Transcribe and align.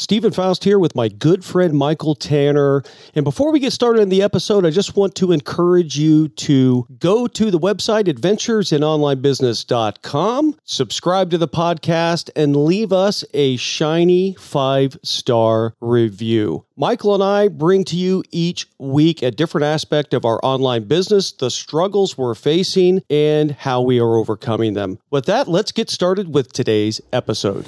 Steven 0.00 0.30
Foust 0.30 0.62
here 0.62 0.78
with 0.78 0.94
my 0.94 1.08
good 1.08 1.44
friend 1.44 1.74
Michael 1.74 2.14
Tanner. 2.14 2.84
And 3.16 3.24
before 3.24 3.50
we 3.50 3.58
get 3.58 3.72
started 3.72 4.00
in 4.00 4.10
the 4.10 4.22
episode, 4.22 4.64
I 4.64 4.70
just 4.70 4.94
want 4.94 5.16
to 5.16 5.32
encourage 5.32 5.98
you 5.98 6.28
to 6.28 6.86
go 7.00 7.26
to 7.26 7.50
the 7.50 7.58
website 7.58 8.04
adventuresinonlinebusiness.com, 8.04 10.56
subscribe 10.62 11.30
to 11.30 11.38
the 11.38 11.48
podcast, 11.48 12.30
and 12.36 12.54
leave 12.54 12.92
us 12.92 13.24
a 13.34 13.56
shiny 13.56 14.36
five 14.38 14.96
star 15.02 15.74
review. 15.80 16.64
Michael 16.76 17.14
and 17.14 17.24
I 17.24 17.48
bring 17.48 17.82
to 17.86 17.96
you 17.96 18.22
each 18.30 18.68
week 18.78 19.22
a 19.22 19.32
different 19.32 19.64
aspect 19.64 20.14
of 20.14 20.24
our 20.24 20.38
online 20.44 20.84
business, 20.84 21.32
the 21.32 21.50
struggles 21.50 22.16
we're 22.16 22.36
facing, 22.36 23.02
and 23.10 23.50
how 23.50 23.82
we 23.82 23.98
are 23.98 24.14
overcoming 24.14 24.74
them. 24.74 25.00
With 25.10 25.26
that, 25.26 25.48
let's 25.48 25.72
get 25.72 25.90
started 25.90 26.32
with 26.32 26.52
today's 26.52 27.00
episode. 27.12 27.66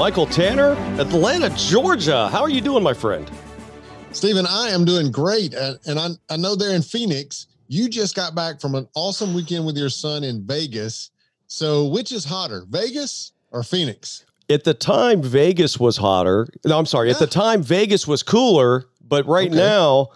Michael 0.00 0.24
Tanner, 0.24 0.70
Atlanta, 0.98 1.50
Georgia. 1.50 2.30
How 2.30 2.40
are 2.40 2.48
you 2.48 2.62
doing, 2.62 2.82
my 2.82 2.94
friend? 2.94 3.30
Steven, 4.12 4.46
I 4.46 4.70
am 4.70 4.86
doing 4.86 5.12
great. 5.12 5.52
And 5.52 5.98
I, 5.98 6.08
I 6.30 6.38
know 6.38 6.56
they're 6.56 6.74
in 6.74 6.80
Phoenix. 6.80 7.48
You 7.68 7.86
just 7.86 8.16
got 8.16 8.34
back 8.34 8.62
from 8.62 8.74
an 8.74 8.88
awesome 8.94 9.34
weekend 9.34 9.66
with 9.66 9.76
your 9.76 9.90
son 9.90 10.24
in 10.24 10.46
Vegas. 10.46 11.10
So, 11.48 11.84
which 11.84 12.12
is 12.12 12.24
hotter, 12.24 12.64
Vegas 12.70 13.32
or 13.50 13.62
Phoenix? 13.62 14.24
At 14.48 14.64
the 14.64 14.72
time, 14.72 15.22
Vegas 15.22 15.78
was 15.78 15.98
hotter. 15.98 16.48
No, 16.64 16.78
I'm 16.78 16.86
sorry. 16.86 17.08
Yeah. 17.08 17.16
At 17.16 17.20
the 17.20 17.26
time, 17.26 17.62
Vegas 17.62 18.08
was 18.08 18.22
cooler. 18.22 18.86
But 19.06 19.26
right 19.26 19.48
okay. 19.48 19.58
now, 19.58 20.08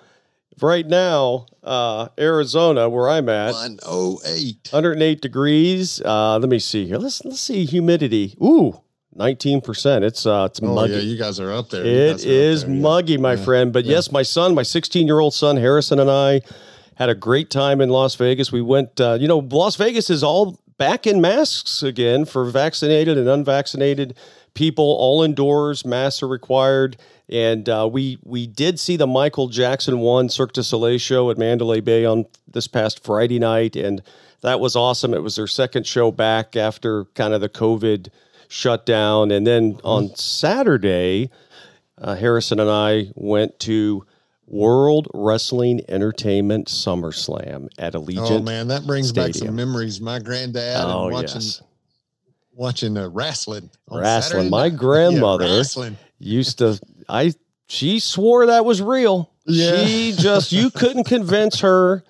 right 0.62 0.86
now, 0.86 1.44
uh, 1.62 2.08
Arizona, 2.18 2.88
where 2.88 3.10
I'm 3.10 3.28
at, 3.28 3.52
108, 3.52 4.68
108 4.70 5.20
degrees. 5.20 6.00
Uh, 6.00 6.38
let 6.38 6.48
me 6.48 6.58
see 6.58 6.86
here. 6.86 6.96
Let's 6.96 7.22
let's 7.22 7.40
see 7.40 7.66
humidity. 7.66 8.34
Ooh, 8.42 8.80
Nineteen 9.16 9.60
percent. 9.60 10.04
It's 10.04 10.26
uh, 10.26 10.48
it's 10.50 10.60
oh, 10.62 10.74
muggy. 10.74 10.94
Yeah, 10.94 10.98
you 11.00 11.16
guys 11.16 11.38
are 11.40 11.52
up 11.52 11.70
there. 11.70 11.84
It 11.84 12.24
is 12.24 12.64
there, 12.64 12.74
muggy, 12.74 13.12
yeah. 13.12 13.18
my 13.18 13.34
yeah. 13.34 13.44
friend. 13.44 13.72
But 13.72 13.84
yeah. 13.84 13.92
yes, 13.92 14.10
my 14.10 14.22
son, 14.22 14.54
my 14.54 14.62
sixteen-year-old 14.62 15.34
son 15.34 15.56
Harrison, 15.56 15.98
and 16.00 16.10
I 16.10 16.40
had 16.96 17.08
a 17.08 17.14
great 17.14 17.50
time 17.50 17.80
in 17.80 17.90
Las 17.90 18.14
Vegas. 18.16 18.50
We 18.50 18.62
went. 18.62 19.00
Uh, 19.00 19.16
you 19.20 19.28
know, 19.28 19.38
Las 19.38 19.76
Vegas 19.76 20.10
is 20.10 20.22
all 20.22 20.58
back 20.78 21.06
in 21.06 21.20
masks 21.20 21.82
again 21.82 22.24
for 22.24 22.44
vaccinated 22.44 23.16
and 23.16 23.28
unvaccinated 23.28 24.16
people. 24.54 24.84
All 24.84 25.22
indoors, 25.22 25.84
masks 25.84 26.22
are 26.22 26.28
required. 26.28 26.96
And 27.30 27.68
uh, 27.70 27.88
we 27.90 28.18
we 28.22 28.46
did 28.46 28.78
see 28.78 28.96
the 28.96 29.06
Michael 29.06 29.48
Jackson 29.48 30.00
one 30.00 30.28
Cirque 30.28 30.52
du 30.52 30.62
Soleil 30.62 30.98
show 30.98 31.30
at 31.30 31.38
Mandalay 31.38 31.80
Bay 31.80 32.04
on 32.04 32.26
this 32.46 32.66
past 32.66 33.02
Friday 33.02 33.38
night, 33.38 33.76
and 33.76 34.02
that 34.42 34.60
was 34.60 34.76
awesome. 34.76 35.14
It 35.14 35.22
was 35.22 35.36
their 35.36 35.46
second 35.46 35.86
show 35.86 36.10
back 36.10 36.54
after 36.54 37.06
kind 37.14 37.32
of 37.32 37.40
the 37.40 37.48
COVID 37.48 38.08
shut 38.54 38.86
down. 38.86 39.32
And 39.32 39.44
then 39.46 39.80
on 39.82 40.14
Saturday, 40.14 41.30
uh, 41.98 42.14
Harrison 42.14 42.60
and 42.60 42.70
I 42.70 43.08
went 43.16 43.58
to 43.60 44.06
World 44.46 45.08
Wrestling 45.12 45.80
Entertainment 45.88 46.68
SummerSlam 46.68 47.68
at 47.78 47.94
Allegiant. 47.94 48.30
Oh 48.30 48.42
man, 48.42 48.68
that 48.68 48.86
brings 48.86 49.08
Stadium. 49.08 49.32
back 49.32 49.34
some 49.34 49.56
memories. 49.56 50.00
My 50.00 50.20
granddad 50.20 50.76
oh, 50.78 51.08
watching 51.08 51.40
yes. 51.40 51.62
watching 52.52 52.96
uh, 52.96 53.08
wrestling. 53.08 53.70
Wrestling. 53.90 54.50
My 54.50 54.68
grandmother 54.70 55.46
yeah, 55.46 55.56
wrestling. 55.56 55.96
used 56.18 56.58
to. 56.58 56.78
I 57.08 57.32
she 57.66 57.98
swore 57.98 58.46
that 58.46 58.64
was 58.64 58.80
real. 58.80 59.32
Yeah. 59.46 59.84
She 59.84 60.14
just 60.16 60.52
you 60.52 60.70
couldn't 60.70 61.04
convince 61.04 61.60
her 61.60 62.04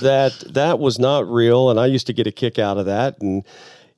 that 0.00 0.32
that 0.54 0.78
was 0.78 0.98
not 0.98 1.28
real, 1.28 1.70
and 1.70 1.80
I 1.80 1.86
used 1.86 2.06
to 2.06 2.12
get 2.12 2.26
a 2.26 2.32
kick 2.32 2.58
out 2.58 2.78
of 2.78 2.86
that 2.86 3.20
and 3.20 3.44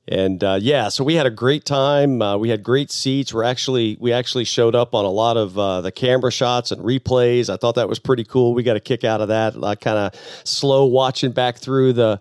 and 0.07 0.43
uh, 0.43 0.57
yeah, 0.59 0.89
so 0.89 1.03
we 1.03 1.15
had 1.15 1.25
a 1.25 1.31
great 1.31 1.63
time. 1.63 2.21
Uh, 2.21 2.37
we 2.37 2.49
had 2.49 2.63
great 2.63 2.91
seats. 2.91 3.33
We're 3.33 3.43
actually 3.43 3.97
we 3.99 4.11
actually 4.11 4.45
showed 4.45 4.73
up 4.73 4.95
on 4.95 5.05
a 5.05 5.09
lot 5.09 5.37
of 5.37 5.57
uh, 5.57 5.81
the 5.81 5.91
camera 5.91 6.31
shots 6.31 6.71
and 6.71 6.81
replays. 6.81 7.53
I 7.53 7.57
thought 7.57 7.75
that 7.75 7.87
was 7.87 7.99
pretty 7.99 8.23
cool. 8.23 8.53
We 8.53 8.63
got 8.63 8.75
a 8.75 8.79
kick 8.79 9.03
out 9.03 9.21
of 9.21 9.27
that. 9.27 9.55
Like 9.55 9.79
kind 9.81 9.97
of 9.97 10.15
slow 10.43 10.85
watching 10.85 11.31
back 11.31 11.57
through 11.57 11.93
the 11.93 12.19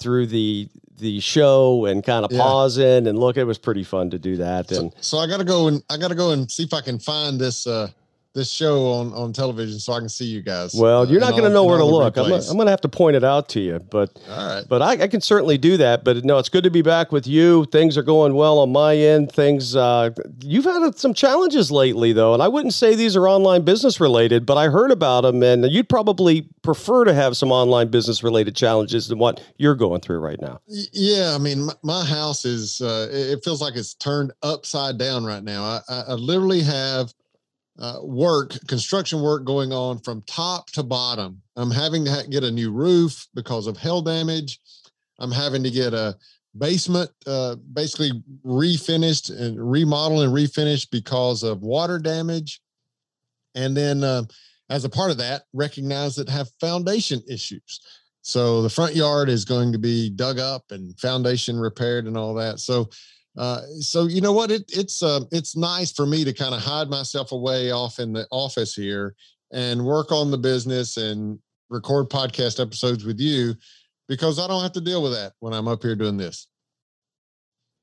through 0.00 0.26
the 0.26 0.68
the 0.98 1.20
show 1.20 1.86
and 1.86 2.04
kind 2.04 2.24
of 2.24 2.32
yeah. 2.32 2.40
pausing 2.40 3.06
and 3.06 3.18
look. 3.18 3.36
It 3.36 3.44
was 3.44 3.58
pretty 3.58 3.84
fun 3.84 4.10
to 4.10 4.18
do 4.18 4.36
that. 4.38 4.70
And 4.72 4.92
so, 4.94 4.98
so 5.00 5.18
I 5.18 5.26
got 5.28 5.38
to 5.38 5.44
go 5.44 5.68
and 5.68 5.82
I 5.88 5.98
got 5.98 6.08
to 6.08 6.16
go 6.16 6.32
and 6.32 6.50
see 6.50 6.64
if 6.64 6.74
I 6.74 6.80
can 6.80 6.98
find 6.98 7.40
this 7.40 7.66
uh, 7.66 7.90
this 8.32 8.50
show 8.50 8.86
on 8.92 9.12
on 9.12 9.32
television 9.32 9.78
so 9.80 9.92
I 9.92 9.98
can 9.98 10.08
see 10.08 10.24
you 10.24 10.42
guys. 10.42 10.74
Well, 10.74 11.08
you're 11.08 11.20
not 11.20 11.32
going 11.32 11.44
to 11.44 11.50
know 11.50 11.64
where 11.64 11.78
to 11.78 11.84
look. 11.84 12.16
I'm 12.16 12.32
I'm 12.32 12.56
gonna, 12.56 12.70
have 12.70 12.80
to 12.82 12.88
point 12.88 13.16
it 13.16 13.24
out 13.24 13.48
to 13.50 13.60
you, 13.60 13.80
but 13.90 14.16
all 14.28 14.54
right. 14.54 14.64
But 14.68 14.82
I, 14.82 14.92
I, 14.92 15.08
can 15.08 15.20
certainly 15.20 15.58
do 15.58 15.76
that. 15.78 16.04
But 16.04 16.24
no, 16.24 16.38
it's 16.38 16.48
good 16.48 16.64
to 16.64 16.70
be 16.70 16.82
back 16.82 17.10
with 17.10 17.26
you. 17.26 17.64
Things 17.66 17.98
are 17.98 18.02
going 18.02 18.34
well 18.34 18.58
on 18.60 18.70
my 18.70 18.96
end. 18.96 19.32
Things 19.32 19.74
uh, 19.74 20.10
you've 20.42 20.64
had 20.64 20.96
some 20.96 21.12
challenges 21.12 21.70
lately, 21.70 22.12
though, 22.12 22.32
and 22.34 22.42
I 22.42 22.48
wouldn't 22.48 22.74
say 22.74 22.94
these 22.94 23.16
are 23.16 23.28
online 23.28 23.62
business 23.62 24.00
related, 24.00 24.46
but 24.46 24.56
I 24.56 24.68
heard 24.68 24.92
about 24.92 25.22
them, 25.22 25.42
and 25.42 25.64
you'd 25.70 25.88
probably 25.88 26.42
prefer 26.62 27.04
to 27.04 27.14
have 27.14 27.36
some 27.36 27.50
online 27.50 27.88
business 27.88 28.22
related 28.22 28.54
challenges 28.54 29.08
than 29.08 29.18
what 29.18 29.42
you're 29.58 29.74
going 29.74 30.00
through 30.00 30.20
right 30.20 30.40
now. 30.40 30.60
Yeah, 30.66 31.34
I 31.34 31.38
mean, 31.38 31.62
my, 31.62 31.72
my 31.82 32.04
house 32.04 32.44
is 32.44 32.80
uh, 32.80 33.08
it 33.10 33.42
feels 33.44 33.60
like 33.60 33.74
it's 33.74 33.94
turned 33.94 34.32
upside 34.42 34.98
down 34.98 35.24
right 35.24 35.42
now. 35.42 35.64
I, 35.64 35.80
I, 35.88 36.00
I 36.08 36.12
literally 36.12 36.62
have 36.62 37.12
uh, 37.80 37.98
work, 38.02 38.52
construction 38.68 39.22
work 39.22 39.44
going 39.44 39.72
on 39.72 39.98
from 39.98 40.22
top 40.26 40.70
to 40.72 40.82
bottom. 40.82 41.40
I'm 41.56 41.70
having 41.70 42.04
to 42.04 42.10
ha- 42.10 42.22
get 42.28 42.44
a 42.44 42.50
new 42.50 42.70
roof 42.70 43.26
because 43.34 43.66
of 43.66 43.78
hail 43.78 44.02
damage. 44.02 44.60
I'm 45.18 45.32
having 45.32 45.62
to 45.62 45.70
get 45.70 45.94
a 45.94 46.16
basement 46.56 47.10
uh, 47.26 47.56
basically 47.72 48.22
refinished 48.44 49.30
and 49.36 49.56
remodeled 49.70 50.24
and 50.24 50.32
refinished 50.32 50.90
because 50.90 51.42
of 51.42 51.62
water 51.62 51.98
damage. 51.98 52.60
And 53.54 53.76
then, 53.76 54.04
uh, 54.04 54.24
as 54.68 54.84
a 54.84 54.88
part 54.88 55.10
of 55.10 55.18
that, 55.18 55.42
recognize 55.52 56.14
that 56.16 56.28
have 56.28 56.48
foundation 56.60 57.20
issues. 57.28 57.80
So 58.22 58.62
the 58.62 58.70
front 58.70 58.94
yard 58.94 59.28
is 59.28 59.44
going 59.44 59.72
to 59.72 59.78
be 59.78 60.10
dug 60.10 60.38
up 60.38 60.64
and 60.70 60.98
foundation 61.00 61.58
repaired 61.58 62.06
and 62.06 62.16
all 62.16 62.34
that. 62.34 62.60
So 62.60 62.88
uh, 63.36 63.62
so 63.80 64.06
you 64.06 64.20
know 64.20 64.32
what? 64.32 64.50
It, 64.50 64.64
it's 64.68 65.02
uh, 65.02 65.20
it's 65.30 65.56
nice 65.56 65.92
for 65.92 66.06
me 66.06 66.24
to 66.24 66.32
kind 66.32 66.54
of 66.54 66.60
hide 66.60 66.88
myself 66.88 67.32
away 67.32 67.70
off 67.70 67.98
in 67.98 68.12
the 68.12 68.26
office 68.30 68.74
here 68.74 69.14
and 69.52 69.84
work 69.84 70.12
on 70.12 70.30
the 70.30 70.38
business 70.38 70.96
and 70.96 71.38
record 71.68 72.08
podcast 72.08 72.60
episodes 72.60 73.04
with 73.04 73.20
you 73.20 73.54
because 74.08 74.38
I 74.38 74.48
don't 74.48 74.62
have 74.62 74.72
to 74.72 74.80
deal 74.80 75.02
with 75.02 75.12
that 75.12 75.32
when 75.38 75.52
I'm 75.52 75.68
up 75.68 75.82
here 75.82 75.94
doing 75.94 76.16
this. 76.16 76.48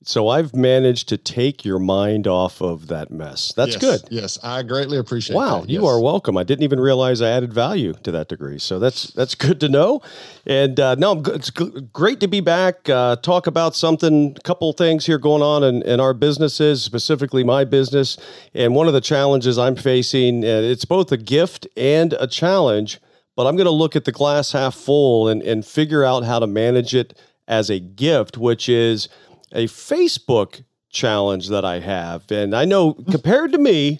So 0.03 0.27
I've 0.27 0.55
managed 0.55 1.09
to 1.09 1.17
take 1.17 1.65
your 1.65 1.79
mind 1.79 2.27
off 2.27 2.61
of 2.61 2.87
that 2.87 3.09
mess. 3.09 3.51
That's 3.57 3.73
yes, 3.73 3.81
good. 3.81 4.01
Yes, 4.11 4.37
I 4.43 4.61
greatly 4.61 4.97
appreciate. 4.99 5.33
It. 5.33 5.37
Wow, 5.37 5.61
that. 5.61 5.69
you 5.69 5.87
are 5.87 5.99
welcome. 5.99 6.37
I 6.37 6.43
didn't 6.43 6.63
even 6.63 6.79
realize 6.79 7.19
I 7.19 7.31
added 7.31 7.51
value 7.51 7.93
to 8.03 8.11
that 8.11 8.27
degree. 8.27 8.59
So 8.59 8.77
that's 8.77 9.07
that's 9.07 9.33
good 9.33 9.59
to 9.59 9.69
know. 9.69 10.03
And 10.45 10.79
uh, 10.79 10.95
no, 10.95 11.23
it's 11.25 11.49
great 11.49 12.19
to 12.19 12.27
be 12.27 12.41
back. 12.41 12.87
Uh, 12.87 13.15
talk 13.15 13.47
about 13.47 13.75
something, 13.75 14.35
a 14.37 14.41
couple 14.41 14.71
things 14.73 15.07
here 15.07 15.17
going 15.17 15.41
on 15.41 15.63
in, 15.63 15.81
in 15.81 15.99
our 15.99 16.13
businesses, 16.13 16.83
specifically 16.83 17.43
my 17.43 17.65
business. 17.65 18.17
And 18.53 18.75
one 18.75 18.87
of 18.87 18.93
the 18.93 19.01
challenges 19.01 19.57
I'm 19.57 19.75
facing, 19.75 20.43
uh, 20.43 20.47
it's 20.47 20.85
both 20.85 21.11
a 21.11 21.17
gift 21.17 21.67
and 21.75 22.13
a 22.13 22.27
challenge. 22.27 22.99
But 23.35 23.47
I'm 23.47 23.55
going 23.55 23.65
to 23.65 23.71
look 23.71 23.95
at 23.95 24.05
the 24.05 24.11
glass 24.11 24.51
half 24.51 24.75
full 24.75 25.27
and 25.27 25.41
and 25.41 25.65
figure 25.65 26.03
out 26.03 26.23
how 26.23 26.37
to 26.37 26.47
manage 26.47 26.93
it 26.93 27.17
as 27.47 27.69
a 27.69 27.79
gift, 27.79 28.37
which 28.37 28.67
is 28.69 29.07
a 29.51 29.65
Facebook 29.65 30.63
challenge 30.89 31.49
that 31.49 31.65
I 31.65 31.79
have. 31.79 32.29
And 32.31 32.55
I 32.55 32.65
know 32.65 32.93
compared 33.11 33.51
to 33.53 33.57
me, 33.57 33.99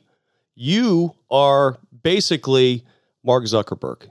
you 0.56 1.14
are 1.30 1.78
basically 2.04 2.84
Mark 3.24 3.44
Zuckerberg. 3.46 4.10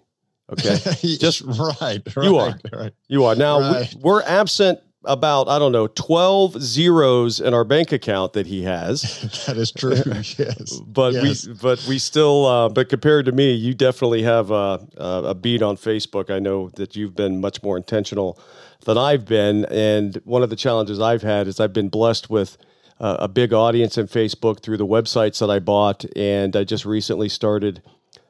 Okay. 0.50 0.76
Just 1.18 1.42
right, 1.42 2.00
right. 2.16 2.16
You 2.16 2.36
are. 2.36 2.58
Right. 2.72 2.92
You 3.08 3.24
are. 3.24 3.34
Now 3.34 3.60
right. 3.60 3.94
we're 4.00 4.22
absent 4.22 4.80
about 5.06 5.48
I 5.48 5.58
don't 5.58 5.72
know 5.72 5.86
12 5.86 6.60
zeros 6.60 7.40
in 7.40 7.54
our 7.54 7.64
bank 7.64 7.92
account 7.92 8.32
that 8.34 8.46
he 8.46 8.62
has. 8.64 9.02
that 9.46 9.56
is 9.56 9.72
true. 9.72 9.96
yes. 10.04 10.80
But 10.80 11.14
yes. 11.14 11.46
we 11.46 11.54
but 11.54 11.84
we 11.88 11.98
still 11.98 12.44
uh, 12.46 12.68
but 12.68 12.88
compared 12.88 13.26
to 13.26 13.32
me, 13.32 13.52
you 13.52 13.74
definitely 13.74 14.22
have 14.22 14.50
a, 14.50 14.86
a 14.96 15.34
beat 15.34 15.62
on 15.62 15.76
Facebook. 15.76 16.30
I 16.30 16.38
know 16.38 16.70
that 16.70 16.94
you've 16.94 17.16
been 17.16 17.40
much 17.40 17.62
more 17.62 17.76
intentional 17.76 18.38
than 18.84 18.98
I've 18.98 19.24
been. 19.24 19.64
And 19.66 20.16
one 20.24 20.42
of 20.42 20.50
the 20.50 20.56
challenges 20.56 21.00
I've 21.00 21.22
had 21.22 21.46
is 21.46 21.60
I've 21.60 21.72
been 21.72 21.88
blessed 21.88 22.30
with 22.30 22.56
uh, 23.00 23.16
a 23.20 23.28
big 23.28 23.52
audience 23.52 23.98
in 23.98 24.06
Facebook 24.06 24.60
through 24.60 24.76
the 24.76 24.86
websites 24.86 25.40
that 25.40 25.50
I 25.50 25.58
bought. 25.58 26.04
And 26.16 26.56
I 26.56 26.64
just 26.64 26.84
recently 26.84 27.28
started 27.28 27.82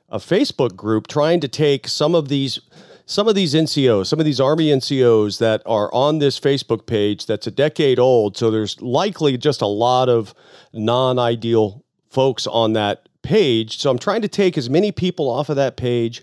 a 0.09 0.19
Facebook 0.19 0.77
group 0.77 1.07
trying 1.07 1.41
to 1.41 1.49
take 1.49 1.89
some 1.89 2.15
of 2.15 2.29
these 2.29 2.61
some 3.09 3.29
of 3.29 3.37
these 3.37 3.55
NCOs, 3.55 4.07
some 4.09 4.19
of 4.19 4.27
these 4.27 4.41
Army 4.41 4.67
NCOs 4.67 5.39
that 5.39 5.63
are 5.65 5.95
on 5.95 6.19
this 6.19 6.41
Facebook 6.41 6.87
page 6.87 7.27
that's 7.27 7.47
a 7.47 7.53
decade 7.53 8.01
old. 8.01 8.37
So 8.37 8.51
there's 8.51 8.83
likely 8.83 9.39
just 9.39 9.63
a 9.63 9.67
lot 9.67 10.09
of 10.09 10.35
non 10.73 11.17
ideal 11.17 11.85
folks 12.11 12.49
on 12.49 12.73
that 12.73 13.09
page. 13.23 13.79
So 13.79 13.91
I'm 13.91 13.99
trying 13.99 14.23
to 14.23 14.29
take 14.29 14.59
as 14.59 14.69
many 14.69 14.91
people 14.91 15.31
off 15.31 15.49
of 15.49 15.57
that 15.57 15.77
page 15.77 16.23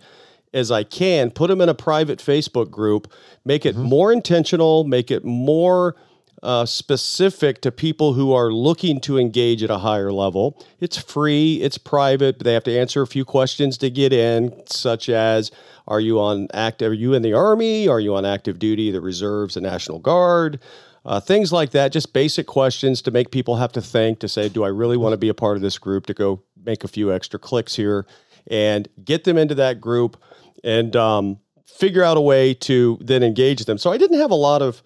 as 0.53 0.71
I 0.71 0.83
can, 0.83 1.31
put 1.31 1.50
them 1.50 1.61
in 1.61 1.69
a 1.69 1.73
private 1.73 2.19
Facebook 2.19 2.69
group, 2.69 3.11
make 3.44 3.65
it 3.65 3.75
mm-hmm. 3.75 3.85
more 3.85 4.11
intentional, 4.11 4.83
make 4.83 5.09
it 5.11 5.25
more 5.25 5.95
uh, 6.44 6.65
specific 6.65 7.61
to 7.61 7.71
people 7.71 8.13
who 8.13 8.33
are 8.33 8.51
looking 8.51 9.00
to 9.00 9.17
engage 9.17 9.63
at 9.63 9.69
a 9.69 9.77
higher 9.77 10.11
level. 10.11 10.61
It's 10.79 10.97
free, 10.97 11.61
it's 11.61 11.77
private, 11.77 12.38
but 12.38 12.45
they 12.45 12.53
have 12.53 12.65
to 12.65 12.77
answer 12.77 13.01
a 13.01 13.07
few 13.07 13.23
questions 13.23 13.77
to 13.77 13.89
get 13.89 14.11
in, 14.11 14.53
such 14.67 15.09
as 15.09 15.51
Are 15.88 16.01
you 16.01 16.19
on 16.19 16.50
active? 16.53 16.91
Are 16.91 16.95
you 16.95 17.13
in 17.13 17.21
the 17.21 17.33
Army? 17.33 17.88
Are 17.88 18.00
you 18.00 18.13
on 18.15 18.25
active 18.25 18.59
duty, 18.59 18.91
the 18.91 19.01
reserves, 19.01 19.55
the 19.55 19.61
National 19.61 20.00
Guard? 20.00 20.59
Uh, 21.05 21.19
things 21.19 21.51
like 21.51 21.71
that, 21.71 21.91
just 21.91 22.13
basic 22.13 22.47
questions 22.47 23.01
to 23.01 23.11
make 23.11 23.31
people 23.31 23.57
have 23.57 23.71
to 23.73 23.81
think 23.81 24.19
to 24.19 24.27
say, 24.27 24.50
Do 24.50 24.63
I 24.63 24.69
really 24.69 24.97
want 24.97 25.13
to 25.13 25.17
be 25.17 25.29
a 25.29 25.33
part 25.33 25.55
of 25.55 25.61
this 25.61 25.77
group? 25.77 26.05
To 26.07 26.13
go 26.13 26.41
make 26.65 26.83
a 26.83 26.89
few 26.89 27.11
extra 27.13 27.39
clicks 27.39 27.75
here 27.75 28.05
and 28.47 28.88
get 29.03 29.23
them 29.23 29.38
into 29.38 29.55
that 29.55 29.79
group 29.79 30.21
and 30.63 30.95
um, 30.95 31.39
figure 31.65 32.04
out 32.04 32.18
a 32.18 32.21
way 32.21 32.54
to 32.54 32.98
then 33.01 33.24
engage 33.24 33.65
them. 33.65 33.77
So 33.77 33.92
I 33.92 33.98
didn't 33.98 34.19
have 34.19 34.31
a 34.31 34.36
lot 34.36 34.62
of 34.62 34.83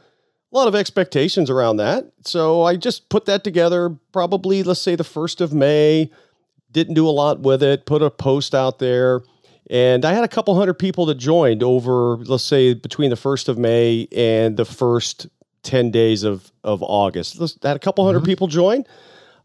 a 0.51 0.55
lot 0.55 0.67
of 0.67 0.75
expectations 0.75 1.49
around 1.49 1.77
that. 1.77 2.05
So 2.23 2.63
I 2.63 2.77
just 2.77 3.09
put 3.09 3.25
that 3.25 3.43
together 3.43 3.95
probably, 4.13 4.63
let's 4.63 4.81
say, 4.81 4.95
the 4.95 5.03
1st 5.03 5.41
of 5.41 5.53
May. 5.53 6.09
Didn't 6.71 6.93
do 6.93 7.07
a 7.07 7.11
lot 7.11 7.41
with 7.41 7.61
it, 7.61 7.85
put 7.85 8.01
a 8.01 8.09
post 8.09 8.55
out 8.55 8.79
there. 8.79 9.21
And 9.69 10.05
I 10.05 10.13
had 10.13 10.23
a 10.23 10.27
couple 10.27 10.55
hundred 10.55 10.75
people 10.75 11.05
that 11.07 11.15
joined 11.15 11.63
over, 11.63 12.17
let's 12.17 12.43
say, 12.43 12.73
between 12.73 13.09
the 13.09 13.17
1st 13.17 13.49
of 13.49 13.57
May 13.57 14.07
and 14.15 14.55
the 14.55 14.63
first 14.63 15.27
10 15.63 15.91
days 15.91 16.23
of, 16.23 16.51
of 16.63 16.81
August. 16.81 17.41
I 17.63 17.67
had 17.67 17.75
a 17.75 17.79
couple 17.79 18.05
100 18.05 18.19
mm-hmm. 18.19 18.25
people 18.25 18.47
join. 18.47 18.85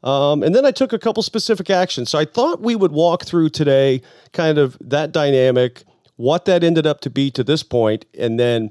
Um, 0.05 0.43
and 0.43 0.55
then 0.55 0.64
I 0.64 0.70
took 0.70 0.93
a 0.93 0.99
couple 0.99 1.23
specific 1.23 1.70
actions. 1.70 2.11
So 2.11 2.19
I 2.19 2.25
thought 2.25 2.61
we 2.61 2.76
would 2.76 2.93
walk 2.93 3.25
through 3.25 3.50
today 3.50 4.02
kind 4.32 4.58
of 4.58 4.76
that 4.81 5.12
dynamic, 5.12 5.84
what 6.22 6.44
that 6.44 6.62
ended 6.62 6.86
up 6.86 7.00
to 7.00 7.10
be 7.10 7.32
to 7.32 7.42
this 7.42 7.64
point, 7.64 8.04
and 8.16 8.38
then 8.38 8.70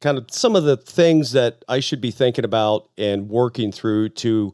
kind 0.00 0.16
of 0.16 0.26
some 0.30 0.54
of 0.54 0.62
the 0.62 0.76
things 0.76 1.32
that 1.32 1.64
I 1.68 1.80
should 1.80 2.00
be 2.00 2.12
thinking 2.12 2.44
about 2.44 2.88
and 2.96 3.28
working 3.28 3.72
through 3.72 4.10
to 4.10 4.52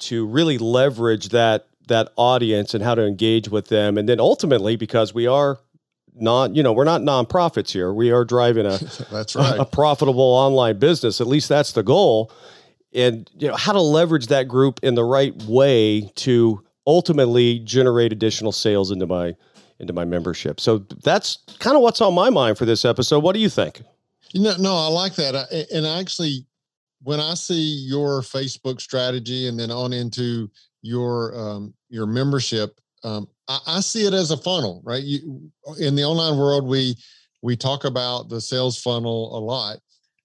to 0.00 0.26
really 0.26 0.58
leverage 0.58 1.28
that 1.28 1.68
that 1.86 2.08
audience 2.16 2.74
and 2.74 2.82
how 2.82 2.96
to 2.96 3.06
engage 3.06 3.48
with 3.48 3.68
them. 3.68 3.96
And 3.96 4.08
then 4.08 4.18
ultimately 4.18 4.74
because 4.74 5.14
we 5.14 5.28
are 5.28 5.60
not 6.16 6.56
you 6.56 6.62
know 6.64 6.72
we're 6.72 6.82
not 6.82 7.02
nonprofits 7.02 7.70
here. 7.70 7.94
We 7.94 8.10
are 8.10 8.24
driving 8.24 8.66
a 8.66 8.78
that's 9.12 9.36
right 9.36 9.56
a, 9.56 9.62
a 9.62 9.64
profitable 9.64 10.22
online 10.22 10.80
business. 10.80 11.20
At 11.20 11.28
least 11.28 11.48
that's 11.48 11.70
the 11.70 11.84
goal. 11.84 12.32
And 12.92 13.30
you 13.38 13.46
know 13.46 13.54
how 13.54 13.72
to 13.72 13.80
leverage 13.80 14.26
that 14.26 14.48
group 14.48 14.80
in 14.82 14.96
the 14.96 15.04
right 15.04 15.40
way 15.44 16.10
to 16.16 16.64
ultimately 16.84 17.60
generate 17.60 18.12
additional 18.12 18.50
sales 18.50 18.90
into 18.90 19.06
my 19.06 19.36
into 19.78 19.92
my 19.92 20.04
membership 20.04 20.60
so 20.60 20.78
that's 21.02 21.38
kind 21.58 21.76
of 21.76 21.82
what's 21.82 22.00
on 22.00 22.14
my 22.14 22.30
mind 22.30 22.56
for 22.56 22.64
this 22.64 22.84
episode 22.84 23.20
what 23.20 23.34
do 23.34 23.40
you 23.40 23.48
think 23.48 23.82
you 24.32 24.42
know, 24.42 24.54
no, 24.58 24.74
I 24.74 24.88
like 24.88 25.14
that. 25.16 25.34
I, 25.34 25.64
and 25.74 25.86
actually, 25.86 26.46
when 27.02 27.20
I 27.20 27.34
see 27.34 27.86
your 27.88 28.22
Facebook 28.22 28.80
strategy 28.80 29.48
and 29.48 29.58
then 29.58 29.70
on 29.70 29.92
into 29.92 30.50
your 30.82 31.34
um, 31.38 31.74
your 31.88 32.06
membership, 32.06 32.78
um, 33.04 33.28
I, 33.48 33.58
I, 33.66 33.80
see 33.80 34.06
it 34.06 34.14
as 34.14 34.30
a 34.30 34.36
funnel, 34.36 34.82
right? 34.84 35.02
You, 35.02 35.50
in 35.78 35.94
the 35.94 36.04
online 36.04 36.38
world, 36.38 36.66
we 36.66 36.96
we 37.42 37.56
talk 37.56 37.84
about 37.84 38.28
the 38.28 38.40
sales 38.40 38.80
funnel 38.80 39.36
a 39.36 39.40
lot, 39.40 39.78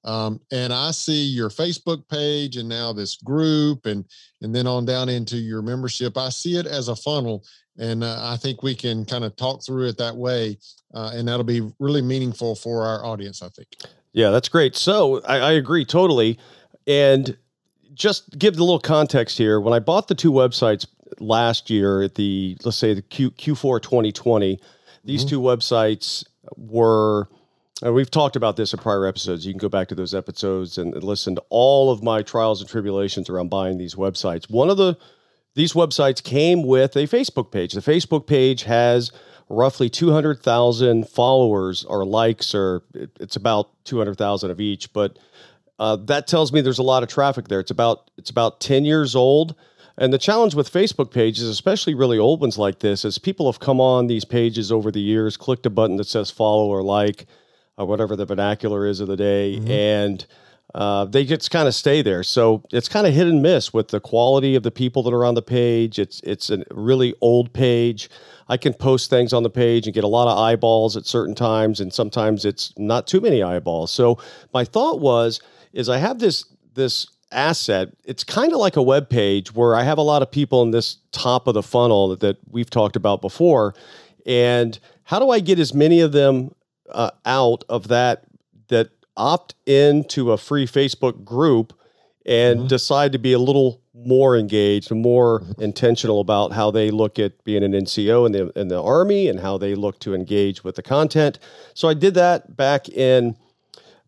um, 0.04 0.42
and 0.51 0.74
I 0.74 0.92
see 0.92 1.24
your 1.24 1.50
Facebook 1.50 2.07
page 2.09 2.57
and 2.57 2.68
now 2.68 2.94
this 2.94 3.18
group, 3.18 3.86
and 3.86 4.04
and 4.42 4.54
then 4.54 4.65
on 4.65 4.86
down 4.86 5.09
into 5.09 5.38
your 5.38 5.62
membership. 5.62 6.18
I 6.18 6.30
see 6.30 6.57
it 6.57 6.65
as 6.65 6.88
a 6.88 6.95
funnel, 6.95 7.45
and 7.81 8.04
uh, 8.04 8.19
I 8.22 8.38
think 8.38 8.63
we 8.63 8.75
can 8.75 9.04
kind 9.06 9.24
of 9.24 9.36
talk 9.36 9.66
through 9.66 9.88
it 9.88 9.98
that 9.98 10.16
way, 10.16 10.57
uh, 10.94 11.12
and 11.13 11.28
that'll 11.28 11.44
be 11.44 11.69
really 11.80 12.01
meaningful 12.01 12.56
for 12.56 12.86
our 12.86 13.04
audience. 13.04 13.42
I 13.42 13.50
think. 13.50 13.68
Yeah, 14.13 14.30
that's 14.30 14.48
great. 14.48 14.75
So 14.75 15.22
I, 15.24 15.38
I 15.39 15.51
agree 15.54 15.83
totally. 15.83 16.38
And 16.88 17.38
just 17.94 18.38
give 18.38 18.56
the 18.56 18.63
little 18.63 18.80
context 18.80 19.38
here. 19.38 19.60
When 19.60 19.74
I 19.74 19.80
bought 19.80 20.07
the 20.07 20.16
two 20.16 20.31
websites 20.31 20.86
last 21.19 21.69
year 21.69 22.04
at 22.04 22.16
the 22.16 22.56
let's 22.63 22.78
say 22.78 22.94
the 22.94 23.01
Q, 23.01 23.31
Q4 23.31 23.81
2020, 23.81 24.60
these 25.04 25.22
mm-hmm. 25.22 25.30
two 25.30 25.42
websites 25.42 26.24
were 26.56 27.30
and 27.83 27.95
we've 27.95 28.12
talked 28.12 28.36
about 28.36 28.57
this 28.57 28.74
in 28.74 28.80
prior 28.80 29.07
episodes. 29.07 29.45
You 29.45 29.54
can 29.54 29.60
go 29.60 29.69
back 29.69 29.88
to 29.88 29.95
those 29.95 30.13
episodes 30.13 30.78
and, 30.78 30.94
and 30.94 31.04
listen 31.04 31.33
to 31.36 31.44
all 31.50 31.92
of 31.92 32.04
my 32.04 32.22
trials 32.22 32.62
and 32.62 32.69
tribulations 32.69 33.28
around 33.28 33.50
buying 33.50 33.80
these 33.80 33.95
websites. 33.95 34.50
One 34.50 34.69
of 34.69 34.78
the 34.78 34.98
these 35.56 35.74
websites 35.74 36.24
came 36.24 36.63
with 36.63 36.95
a 36.95 37.07
Facebook 37.07 37.51
page. 37.51 37.74
The 37.74 37.81
Facebook 37.81 38.27
page 38.27 38.63
has 38.63 39.12
roughly 39.50 39.89
200,000 39.89 41.07
followers 41.09 41.83
or 41.83 42.06
likes, 42.06 42.56
or 42.56 42.83
it's 42.94 43.36
about 43.36 43.69
200,000 43.83 44.50
of 44.50 44.62
each. 44.62 44.94
But 44.94 45.19
uh, 45.77 45.98
that 45.98 46.27
tells 46.27 46.53
me 46.53 46.62
there's 46.62 46.80
a 46.80 46.83
lot 46.83 47.03
of 47.03 47.09
traffic 47.09 47.48
there. 47.48 47.59
It's 47.59 47.71
about 47.71 48.09
it's 48.18 48.30
about 48.30 48.59
10 48.62 48.86
years 48.86 49.15
old. 49.15 49.56
And 49.98 50.13
the 50.13 50.18
challenge 50.18 50.56
with 50.56 50.71
Facebook 50.71 51.12
pages, 51.12 51.44
especially 51.44 51.94
really 51.94 52.18
old 52.18 52.39
ones 52.39 52.57
like 52.57 52.80
this, 52.80 53.04
is 53.04 53.18
people 53.18 53.51
have 53.51 53.59
come 53.59 53.81
on 53.81 54.07
these 54.07 54.24
pages 54.24 54.71
over 54.71 54.89
the 54.89 55.01
years, 55.01 55.38
clicked 55.38 55.65
a 55.65 55.69
button 55.69 55.97
that 55.97 56.07
says 56.07 56.31
follow 56.31 56.68
or 56.68 56.81
like, 56.81 57.25
or 57.77 57.86
whatever 57.86 58.15
the 58.15 58.25
vernacular 58.25 58.86
is 58.86 59.00
of 59.00 59.09
the 59.09 59.18
day, 59.18 59.57
mm-hmm. 59.57 59.69
and 59.69 60.25
uh, 60.73 61.06
they 61.06 61.25
just 61.25 61.51
kind 61.51 61.68
of 61.68 61.75
stay 61.75 62.01
there. 62.01 62.23
So 62.23 62.63
it's 62.71 62.88
kind 62.88 63.06
of 63.06 63.13
hit 63.13 63.27
and 63.27 63.41
miss 63.41 63.73
with 63.73 63.89
the 63.89 64.00
quality 64.00 64.56
of 64.56 64.63
the 64.63 64.71
people 64.71 65.03
that 65.03 65.13
are 65.13 65.25
on 65.25 65.35
the 65.35 65.41
page. 65.41 66.00
It's 66.00 66.21
it's 66.21 66.50
a 66.50 66.63
really 66.71 67.13
old 67.21 67.53
page. 67.53 68.09
I 68.47 68.57
can 68.57 68.73
post 68.73 69.09
things 69.09 69.33
on 69.33 69.44
the 69.44 69.50
page 69.50 69.85
and 69.88 69.94
get 69.94 70.03
a 70.03 70.07
lot 70.09 70.27
of 70.27 70.38
eyeballs 70.38 70.95
at 70.95 71.06
certain 71.06 71.35
times, 71.35 71.79
and 71.79 71.94
sometimes 71.94 72.45
it's 72.45 72.73
not 72.77 73.07
too 73.07 73.21
many 73.21 73.44
eyeballs. 73.44 73.91
So 73.91 74.18
my 74.53 74.63
thought 74.63 75.00
was, 75.00 75.41
is 75.73 75.89
I 75.89 75.97
have 75.97 76.19
this 76.19 76.45
this 76.73 77.07
asset. 77.31 77.89
It's 78.06 78.23
kind 78.23 78.53
of 78.53 78.59
like 78.59 78.75
a 78.77 78.81
web 78.81 79.09
page 79.09 79.53
where 79.53 79.75
I 79.75 79.83
have 79.83 79.97
a 79.97 80.01
lot 80.03 80.21
of 80.21 80.31
people 80.31 80.63
in 80.63 80.71
this 80.71 80.97
top 81.12 81.47
of 81.47 81.53
the 81.53 81.63
funnel 81.63 82.09
that, 82.09 82.19
that 82.21 82.38
we've 82.50 82.69
talked 82.69 82.95
about 82.95 83.21
before, 83.21 83.73
and 84.25 84.79
how 85.03 85.19
do 85.19 85.29
I 85.29 85.41
get 85.41 85.59
as 85.59 85.73
many 85.73 86.00
of 86.00 86.13
them 86.13 86.56
uh, 86.89 87.12
out 87.25 87.65
of 87.68 87.89
that 87.89 88.23
that 88.29 88.31
opt 89.17 89.55
into 89.65 90.31
a 90.31 90.37
free 90.37 90.65
Facebook 90.65 91.23
group 91.23 91.73
and 92.25 92.59
mm-hmm. 92.59 92.67
decide 92.67 93.11
to 93.11 93.19
be 93.19 93.33
a 93.33 93.39
little 93.39 93.81
more 93.93 94.37
engaged 94.37 94.91
and 94.91 95.01
more 95.01 95.41
mm-hmm. 95.41 95.61
intentional 95.61 96.19
about 96.19 96.53
how 96.53 96.71
they 96.71 96.91
look 96.91 97.19
at 97.19 97.43
being 97.43 97.63
an 97.63 97.73
NCO 97.73 98.25
in 98.25 98.31
the 98.31 98.59
in 98.59 98.67
the 98.67 98.81
army 98.81 99.27
and 99.27 99.39
how 99.39 99.57
they 99.57 99.75
look 99.75 99.99
to 99.99 100.13
engage 100.13 100.63
with 100.63 100.75
the 100.75 100.83
content. 100.83 101.39
So 101.73 101.87
I 101.89 101.93
did 101.93 102.13
that 102.13 102.55
back 102.55 102.89
in 102.89 103.35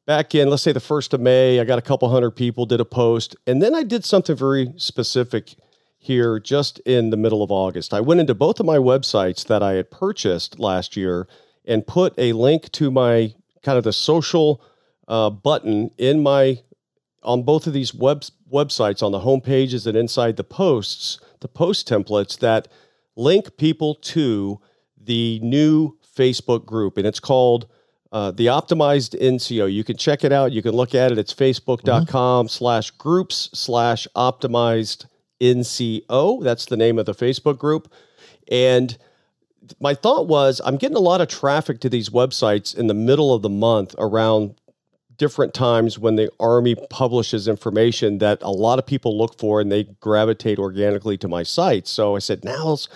back 0.05 0.35
in 0.35 0.49
let's 0.49 0.63
say 0.63 0.71
the 0.71 0.79
1st 0.79 1.13
of 1.13 1.21
May. 1.21 1.59
I 1.59 1.63
got 1.63 1.79
a 1.79 1.83
couple 1.83 2.09
hundred 2.09 2.31
people 2.31 2.65
did 2.65 2.79
a 2.79 2.85
post 2.85 3.35
and 3.47 3.61
then 3.61 3.73
I 3.73 3.83
did 3.83 4.05
something 4.05 4.35
very 4.35 4.73
specific 4.77 5.55
here 5.97 6.37
just 6.37 6.79
in 6.79 7.09
the 7.09 7.17
middle 7.17 7.41
of 7.41 7.51
August. 7.51 7.93
I 7.93 8.01
went 8.01 8.19
into 8.19 8.35
both 8.35 8.59
of 8.59 8.65
my 8.65 8.77
websites 8.77 9.47
that 9.47 9.63
I 9.63 9.73
had 9.73 9.89
purchased 9.89 10.59
last 10.59 10.97
year 10.97 11.27
and 11.65 11.87
put 11.87 12.13
a 12.17 12.33
link 12.33 12.69
to 12.73 12.91
my 12.91 13.33
kind 13.63 13.77
of 13.77 13.85
the 13.85 13.93
social 13.93 14.61
uh, 15.07 15.29
button 15.29 15.91
in 15.97 16.21
my 16.21 16.61
on 17.23 17.43
both 17.43 17.67
of 17.67 17.73
these 17.73 17.93
web 17.93 18.23
websites 18.51 19.01
on 19.01 19.11
the 19.11 19.19
home 19.19 19.41
pages 19.41 19.87
and 19.87 19.97
inside 19.97 20.35
the 20.35 20.43
posts, 20.43 21.19
the 21.39 21.47
post 21.47 21.87
templates 21.87 22.37
that 22.39 22.67
link 23.15 23.55
people 23.57 23.95
to 23.95 24.59
the 24.97 25.39
new 25.41 25.97
Facebook 26.15 26.65
group, 26.65 26.97
and 26.97 27.07
it's 27.07 27.19
called 27.19 27.67
uh, 28.11 28.31
the 28.31 28.45
Optimized 28.45 29.19
NCO. 29.19 29.71
You 29.73 29.83
can 29.83 29.97
check 29.97 30.23
it 30.23 30.31
out. 30.31 30.51
You 30.51 30.61
can 30.61 30.73
look 30.73 30.93
at 30.93 31.11
it. 31.11 31.17
It's 31.17 31.33
facebook.com 31.33 32.47
slash 32.47 32.91
groups 32.91 33.49
slash 33.53 34.07
optimized 34.15 35.07
NCO. 35.41 36.43
That's 36.43 36.65
the 36.65 36.77
name 36.77 36.99
of 36.99 37.07
the 37.07 37.15
Facebook 37.15 37.57
group. 37.57 37.91
And 38.51 38.95
my 39.79 39.95
thought 39.95 40.27
was 40.27 40.61
I'm 40.63 40.77
getting 40.77 40.97
a 40.97 41.01
lot 41.01 41.21
of 41.21 41.27
traffic 41.27 41.79
to 41.81 41.89
these 41.89 42.09
websites 42.09 42.77
in 42.77 42.87
the 42.87 42.93
middle 42.93 43.33
of 43.33 43.41
the 43.41 43.49
month 43.49 43.95
around 43.97 44.55
different 45.17 45.53
times 45.53 45.99
when 45.99 46.15
the 46.15 46.31
Army 46.39 46.75
publishes 46.89 47.47
information 47.47 48.17
that 48.19 48.41
a 48.41 48.51
lot 48.51 48.79
of 48.79 48.85
people 48.85 49.17
look 49.17 49.37
for 49.37 49.61
and 49.61 49.71
they 49.71 49.83
gravitate 49.99 50.59
organically 50.59 51.17
to 51.17 51.27
my 51.27 51.43
site. 51.43 51.87
So 51.87 52.15
I 52.15 52.19
said, 52.19 52.43
now's 52.43 52.89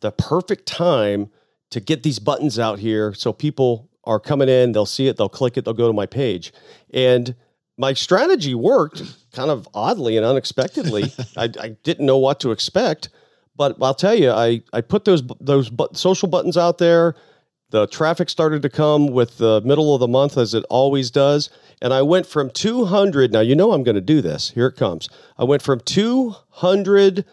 the 0.00 0.12
perfect 0.12 0.66
time 0.66 1.30
to 1.70 1.80
get 1.80 2.02
these 2.02 2.18
buttons 2.18 2.58
out 2.58 2.78
here 2.78 3.14
so 3.14 3.32
people 3.32 3.88
are 4.04 4.18
coming 4.18 4.48
in, 4.48 4.72
they'll 4.72 4.86
see 4.86 5.08
it, 5.08 5.16
they'll 5.16 5.28
click 5.28 5.56
it, 5.56 5.64
they'll 5.64 5.74
go 5.74 5.86
to 5.86 5.92
my 5.92 6.06
page. 6.06 6.52
And 6.92 7.34
my 7.78 7.92
strategy 7.94 8.54
worked 8.54 9.02
kind 9.32 9.50
of 9.50 9.68
oddly 9.72 10.16
and 10.16 10.26
unexpectedly. 10.26 11.12
I, 11.36 11.44
I, 11.60 11.68
didn't 11.82 12.06
know 12.06 12.18
what 12.18 12.40
to 12.40 12.50
expect, 12.50 13.08
but 13.56 13.76
I'll 13.80 13.94
tell 13.94 14.14
you, 14.14 14.30
I, 14.30 14.62
I 14.72 14.80
put 14.80 15.04
those 15.04 15.22
those 15.40 15.70
bu- 15.70 15.88
social 15.94 16.28
buttons 16.28 16.56
out 16.56 16.78
there. 16.78 17.14
The 17.70 17.86
traffic 17.86 18.28
started 18.28 18.62
to 18.62 18.68
come 18.68 19.06
with 19.06 19.38
the 19.38 19.60
middle 19.62 19.94
of 19.94 20.00
the 20.00 20.08
month, 20.08 20.36
as 20.36 20.54
it 20.54 20.64
always 20.68 21.10
does. 21.10 21.50
And 21.80 21.92
I 21.94 22.02
went 22.02 22.26
from 22.26 22.50
200. 22.50 23.32
Now, 23.32 23.40
you 23.40 23.54
know 23.54 23.72
I'm 23.72 23.84
going 23.84 23.94
to 23.94 24.00
do 24.00 24.20
this. 24.20 24.50
Here 24.50 24.66
it 24.66 24.76
comes. 24.76 25.08
I 25.38 25.44
went 25.44 25.62
from 25.62 25.80
200 25.80 27.24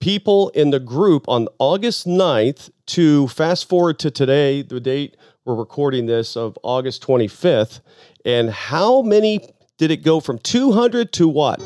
people 0.00 0.48
in 0.50 0.70
the 0.70 0.80
group 0.80 1.28
on 1.28 1.48
August 1.58 2.06
9th 2.06 2.70
to 2.86 3.28
fast 3.28 3.68
forward 3.68 3.98
to 4.00 4.10
today, 4.10 4.62
the 4.62 4.80
date 4.80 5.16
we're 5.44 5.54
recording 5.54 6.06
this 6.06 6.36
of 6.36 6.58
August 6.62 7.06
25th. 7.06 7.80
And 8.24 8.50
how 8.50 9.02
many 9.02 9.54
did 9.76 9.90
it 9.90 9.98
go 9.98 10.20
from 10.20 10.38
200 10.38 11.12
to 11.12 11.28
what? 11.28 11.60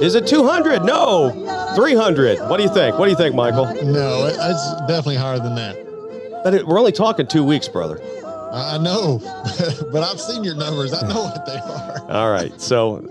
Is 0.00 0.14
it 0.14 0.26
200? 0.26 0.84
No, 0.84 1.30
300. 1.74 2.38
What 2.50 2.58
do 2.58 2.62
you 2.62 2.68
think? 2.68 2.98
What 2.98 3.06
do 3.06 3.10
you 3.10 3.16
think, 3.16 3.34
Michael? 3.34 3.64
No, 3.82 4.26
it's 4.26 4.70
definitely 4.82 5.16
higher 5.16 5.38
than 5.38 5.54
that. 5.54 5.74
But 6.44 6.54
it, 6.54 6.66
we're 6.66 6.78
only 6.78 6.92
talking 6.92 7.26
two 7.26 7.42
weeks, 7.42 7.66
brother. 7.66 8.00
I 8.52 8.78
know, 8.78 9.18
but 9.92 10.02
I've 10.02 10.20
seen 10.20 10.44
your 10.44 10.54
numbers. 10.54 10.92
I 10.92 11.06
know 11.08 11.24
what 11.24 11.46
they 11.46 11.56
are. 11.56 12.04
All 12.10 12.30
right, 12.30 12.58
so 12.60 13.06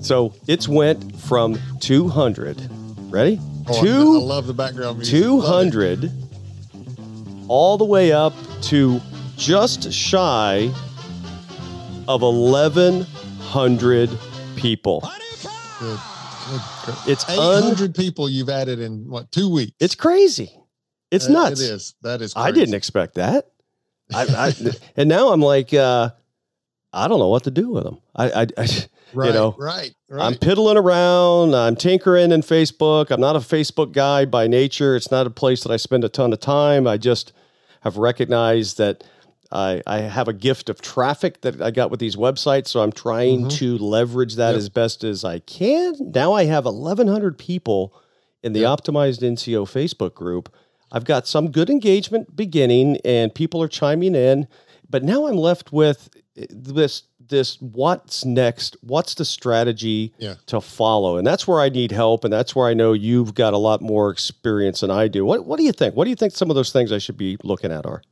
so 0.00 0.34
it's 0.48 0.68
went 0.68 1.16
from 1.20 1.58
200. 1.80 2.60
Ready? 3.12 3.40
Oh, 3.68 3.82
Two. 3.84 4.16
I 4.20 4.24
love 4.24 4.46
the 4.46 4.54
background 4.54 4.98
music. 4.98 5.20
200 5.20 6.10
all 7.48 7.76
the 7.76 7.84
way 7.84 8.12
up 8.12 8.32
to 8.62 9.00
just 9.36 9.92
shy 9.92 10.72
of 12.08 12.22
1100 12.22 14.10
people 14.56 15.02
Good, 15.82 15.98
good, 16.86 16.94
it's 17.08 17.28
un, 17.28 17.64
800 17.64 17.94
people 17.94 18.28
you've 18.28 18.48
added 18.48 18.78
in 18.80 19.08
what 19.08 19.30
two 19.32 19.48
weeks? 19.50 19.72
it's 19.80 19.94
crazy 19.94 20.50
it's 21.10 21.26
That- 21.26 21.32
nuts 21.32 21.60
It 21.60 21.70
is. 21.70 21.94
That 22.02 22.22
is. 22.22 22.32
i 22.36 22.50
didn't 22.52 22.74
expect 22.74 23.14
that 23.16 23.48
I, 24.14 24.22
I 24.48 24.54
and 24.96 25.08
now 25.08 25.28
i'm 25.32 25.40
like 25.40 25.74
uh 25.74 26.10
i 26.92 27.08
don't 27.08 27.18
know 27.18 27.28
what 27.28 27.44
to 27.44 27.50
do 27.50 27.70
with 27.70 27.84
them 27.84 27.98
i 28.14 28.30
i, 28.42 28.46
I 28.58 28.66
Right, 29.14 29.34
know, 29.34 29.54
right, 29.58 29.94
right. 30.08 30.22
I'm 30.24 30.36
piddling 30.36 30.78
around. 30.78 31.54
I'm 31.54 31.76
tinkering 31.76 32.32
in 32.32 32.40
Facebook. 32.40 33.10
I'm 33.10 33.20
not 33.20 33.36
a 33.36 33.40
Facebook 33.40 33.92
guy 33.92 34.24
by 34.24 34.46
nature. 34.46 34.96
It's 34.96 35.10
not 35.10 35.26
a 35.26 35.30
place 35.30 35.62
that 35.64 35.70
I 35.70 35.76
spend 35.76 36.02
a 36.02 36.08
ton 36.08 36.32
of 36.32 36.40
time. 36.40 36.86
I 36.86 36.96
just 36.96 37.34
have 37.82 37.98
recognized 37.98 38.78
that 38.78 39.04
I, 39.52 39.82
I 39.86 39.98
have 39.98 40.28
a 40.28 40.32
gift 40.32 40.68
of 40.68 40.80
traffic 40.80 41.42
that 41.42 41.60
I 41.60 41.70
got 41.70 41.90
with 41.90 42.00
these 42.00 42.16
websites. 42.16 42.68
So 42.68 42.80
I'm 42.80 42.92
trying 42.92 43.44
Mhm. 43.44 43.50
to 43.58 43.78
leverage 43.78 44.36
that 44.36 44.50
Yep. 44.50 44.58
as 44.58 44.68
best 44.68 45.04
as 45.04 45.24
I 45.24 45.40
can. 45.40 45.94
Now 46.14 46.32
I 46.32 46.44
have 46.44 46.64
1,100 46.66 47.36
people 47.38 47.92
in 48.42 48.52
the 48.54 48.60
Yep. 48.60 48.70
Optimized 48.84 49.22
NCO 49.22 49.64
Facebook 49.66 50.14
group. 50.14 50.48
I've 50.90 51.04
got 51.04 51.26
some 51.26 51.50
good 51.50 51.70
engagement 51.70 52.34
beginning 52.34 52.98
and 53.04 53.34
people 53.34 53.62
are 53.62 53.68
chiming 53.68 54.14
in. 54.14 54.46
But 54.90 55.02
now 55.04 55.26
I'm 55.26 55.36
left 55.36 55.72
with 55.72 56.08
eh, 56.36 56.46
this 56.50 57.04
this 57.28 57.56
what's 57.62 58.24
next 58.26 58.76
what's 58.82 59.14
the 59.14 59.24
strategy 59.24 60.12
Yeah. 60.18 60.34
to 60.46 60.60
follow 60.60 61.16
and 61.16 61.26
that's 61.26 61.46
where 61.48 61.60
i 61.60 61.68
need 61.70 61.92
help 61.92 62.24
and 62.24 62.32
that's 62.32 62.54
where 62.54 62.66
i 62.68 62.74
know 62.74 62.92
you've 62.92 63.32
got 63.34 63.54
a 63.54 63.58
lot 63.58 63.80
more 63.80 64.10
experience 64.10 64.80
than 64.80 64.90
i 64.90 65.08
do 65.08 65.24
what, 65.24 65.46
what 65.46 65.56
do 65.58 65.64
you 65.64 65.72
think 65.72 65.94
what 65.96 66.04
do 66.04 66.10
you 66.10 66.16
think 66.16 66.34
some 66.34 66.50
of 66.50 66.56
those 66.56 66.72
things 66.72 66.90
i 66.92 66.98
should 66.98 67.16
be 67.16 67.38
looking 67.44 67.70
at 67.72 67.86
are 67.86 68.02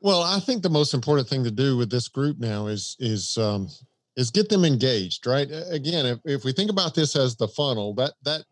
Well, 0.00 0.22
I 0.22 0.38
think 0.40 0.62
the 0.62 0.70
most 0.70 0.94
important 0.94 1.28
thing 1.28 1.44
to 1.44 1.50
do 1.50 1.76
with 1.76 1.90
this 1.90 2.08
group 2.08 2.38
now 2.38 2.68
is 2.68 2.96
is 3.00 3.36
um, 3.36 3.68
is 4.16 4.30
get 4.30 4.48
them 4.48 4.64
engaged. 4.64 5.26
Right. 5.26 5.48
Again, 5.70 6.06
if, 6.06 6.18
if 6.24 6.44
we 6.44 6.52
think 6.52 6.70
about 6.70 6.94
this 6.94 7.16
as 7.16 7.36
the 7.36 7.48
funnel, 7.48 7.94
that 7.94 8.12
that 8.22 8.44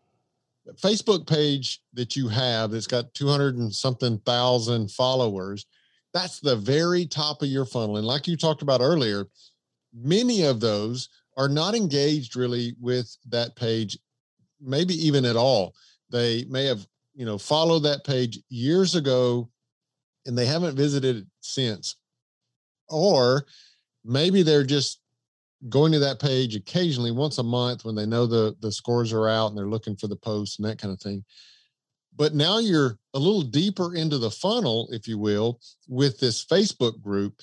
Facebook 0.75 1.27
page 1.27 1.81
that 1.93 2.15
you 2.15 2.27
have 2.27 2.71
that's 2.71 2.87
got 2.87 3.13
two 3.13 3.27
hundred 3.27 3.57
and 3.57 3.73
something 3.73 4.17
thousand 4.19 4.91
followers, 4.91 5.65
that's 6.13 6.39
the 6.39 6.55
very 6.55 7.05
top 7.05 7.41
of 7.41 7.47
your 7.47 7.65
funnel. 7.65 7.97
And 7.97 8.05
like 8.05 8.27
you 8.27 8.35
talked 8.35 8.61
about 8.61 8.81
earlier, 8.81 9.25
many 9.93 10.43
of 10.43 10.59
those 10.59 11.09
are 11.37 11.49
not 11.49 11.75
engaged 11.75 12.35
really 12.35 12.75
with 12.81 13.15
that 13.29 13.55
page, 13.55 13.97
maybe 14.59 14.95
even 14.95 15.23
at 15.23 15.37
all. 15.37 15.75
They 16.09 16.43
may 16.49 16.65
have 16.65 16.85
you 17.15 17.25
know 17.25 17.37
followed 17.37 17.83
that 17.83 18.03
page 18.03 18.39
years 18.49 18.95
ago 18.95 19.49
and 20.27 20.37
they 20.37 20.45
haven't 20.45 20.75
visited 20.75 21.25
since. 21.47 21.95
Or 22.89 23.45
maybe 24.05 24.43
they're 24.43 24.63
just 24.63 25.01
going 25.69 25.91
to 25.91 25.99
that 25.99 26.19
page 26.19 26.55
occasionally 26.55 27.11
once 27.11 27.39
a 27.39 27.43
month 27.43 27.83
when 27.83 27.95
they 27.95 28.05
know 28.05 28.25
the 28.25 28.55
the 28.61 28.71
scores 28.71 29.11
are 29.11 29.27
out 29.27 29.47
and 29.47 29.57
they're 29.57 29.67
looking 29.67 29.95
for 29.95 30.07
the 30.07 30.15
posts 30.15 30.59
and 30.59 30.67
that 30.67 30.79
kind 30.79 30.93
of 30.93 31.01
thing. 31.01 31.23
But 32.15 32.33
now 32.33 32.57
you're 32.59 32.97
a 33.13 33.19
little 33.19 33.43
deeper 33.43 33.95
into 33.95 34.17
the 34.17 34.31
funnel, 34.31 34.87
if 34.91 35.07
you 35.07 35.17
will, 35.17 35.59
with 35.87 36.19
this 36.19 36.45
Facebook 36.45 36.99
group. 37.01 37.41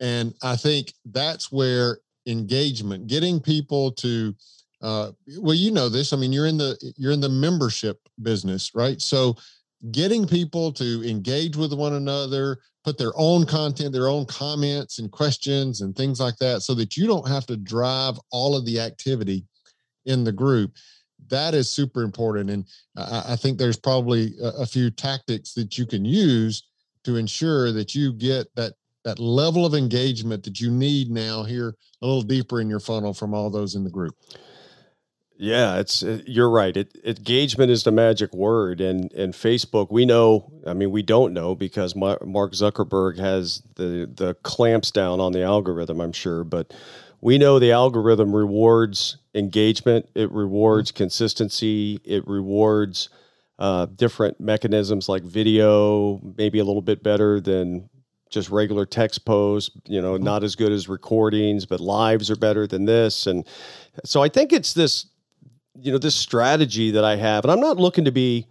And 0.00 0.34
I 0.42 0.56
think 0.56 0.92
that's 1.04 1.52
where 1.52 1.98
engagement, 2.26 3.06
getting 3.06 3.40
people 3.40 3.92
to 3.92 4.34
uh, 4.82 5.10
well, 5.38 5.54
you 5.54 5.70
know 5.70 5.88
this. 5.88 6.12
I 6.12 6.16
mean, 6.16 6.32
you're 6.32 6.46
in 6.46 6.58
the 6.58 6.76
you're 6.96 7.12
in 7.12 7.20
the 7.20 7.28
membership 7.28 7.98
business, 8.22 8.74
right? 8.74 9.00
So 9.00 9.36
getting 9.90 10.26
people 10.26 10.72
to 10.72 11.08
engage 11.08 11.56
with 11.56 11.72
one 11.72 11.94
another, 11.94 12.58
put 12.86 12.96
their 12.96 13.12
own 13.16 13.44
content, 13.44 13.92
their 13.92 14.06
own 14.06 14.24
comments 14.26 15.00
and 15.00 15.10
questions 15.10 15.80
and 15.80 15.96
things 15.96 16.20
like 16.20 16.36
that, 16.36 16.62
so 16.62 16.72
that 16.72 16.96
you 16.96 17.04
don't 17.04 17.26
have 17.26 17.44
to 17.44 17.56
drive 17.56 18.14
all 18.30 18.56
of 18.56 18.64
the 18.64 18.78
activity 18.78 19.44
in 20.04 20.22
the 20.22 20.30
group. 20.30 20.70
That 21.28 21.52
is 21.52 21.68
super 21.68 22.02
important. 22.02 22.48
And 22.48 22.64
I, 22.96 23.32
I 23.32 23.36
think 23.36 23.58
there's 23.58 23.76
probably 23.76 24.34
a, 24.40 24.62
a 24.62 24.66
few 24.66 24.90
tactics 24.90 25.52
that 25.54 25.76
you 25.76 25.84
can 25.84 26.04
use 26.04 26.68
to 27.02 27.16
ensure 27.16 27.72
that 27.72 27.96
you 27.96 28.12
get 28.12 28.46
that 28.54 28.74
that 29.04 29.18
level 29.18 29.66
of 29.66 29.74
engagement 29.74 30.44
that 30.44 30.60
you 30.60 30.70
need 30.70 31.10
now 31.10 31.44
here 31.44 31.76
a 32.02 32.06
little 32.06 32.22
deeper 32.22 32.60
in 32.60 32.68
your 32.68 32.80
funnel 32.80 33.14
from 33.14 33.34
all 33.34 33.50
those 33.50 33.74
in 33.76 33.84
the 33.84 33.90
group. 33.90 34.14
Yeah, 35.38 35.78
it's 35.78 36.02
uh, 36.02 36.20
you're 36.26 36.48
right. 36.48 36.74
It, 36.76 36.96
engagement 37.04 37.70
is 37.70 37.84
the 37.84 37.92
magic 37.92 38.32
word, 38.32 38.80
and 38.80 39.12
and 39.12 39.34
Facebook. 39.34 39.90
We 39.90 40.06
know. 40.06 40.50
I 40.66 40.72
mean, 40.72 40.90
we 40.90 41.02
don't 41.02 41.34
know 41.34 41.54
because 41.54 41.94
Mark 41.94 42.20
Zuckerberg 42.22 43.18
has 43.18 43.62
the 43.74 44.10
the 44.12 44.34
clamps 44.42 44.90
down 44.90 45.20
on 45.20 45.32
the 45.32 45.42
algorithm. 45.42 46.00
I'm 46.00 46.12
sure, 46.12 46.42
but 46.42 46.72
we 47.20 47.36
know 47.36 47.58
the 47.58 47.72
algorithm 47.72 48.34
rewards 48.34 49.18
engagement. 49.34 50.08
It 50.14 50.32
rewards 50.32 50.90
consistency. 50.90 52.00
It 52.04 52.26
rewards 52.26 53.10
uh, 53.58 53.86
different 53.86 54.40
mechanisms 54.40 55.08
like 55.08 55.22
video, 55.22 56.20
maybe 56.38 56.60
a 56.60 56.64
little 56.64 56.82
bit 56.82 57.02
better 57.02 57.40
than 57.40 57.90
just 58.30 58.48
regular 58.48 58.86
text 58.86 59.26
posts. 59.26 59.70
You 59.84 60.00
know, 60.00 60.16
not 60.16 60.44
as 60.44 60.56
good 60.56 60.72
as 60.72 60.88
recordings, 60.88 61.66
but 61.66 61.80
lives 61.80 62.30
are 62.30 62.36
better 62.36 62.66
than 62.66 62.86
this, 62.86 63.26
and 63.26 63.46
so 64.02 64.22
I 64.22 64.30
think 64.30 64.54
it's 64.54 64.72
this 64.72 65.06
you 65.80 65.92
know 65.92 65.98
this 65.98 66.16
strategy 66.16 66.90
that 66.92 67.04
I 67.04 67.16
have, 67.16 67.44
and 67.44 67.52
I'm 67.52 67.60
not 67.60 67.78
looking 67.78 68.04
to 68.04 68.12
be. 68.12 68.46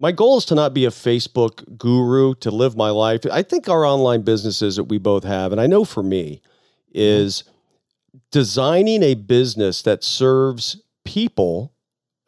My 0.00 0.12
goal 0.12 0.38
is 0.38 0.44
to 0.46 0.54
not 0.54 0.74
be 0.74 0.84
a 0.84 0.90
Facebook 0.90 1.76
guru 1.76 2.34
to 2.36 2.52
live 2.52 2.76
my 2.76 2.90
life. 2.90 3.22
I 3.32 3.42
think 3.42 3.68
our 3.68 3.84
online 3.84 4.22
businesses 4.22 4.76
that 4.76 4.84
we 4.84 4.98
both 4.98 5.24
have, 5.24 5.50
and 5.50 5.60
I 5.60 5.66
know 5.66 5.84
for 5.84 6.04
me, 6.04 6.40
is 6.92 7.42
designing 8.30 9.02
a 9.02 9.14
business 9.14 9.82
that 9.82 10.04
serves 10.04 10.80
people 11.04 11.72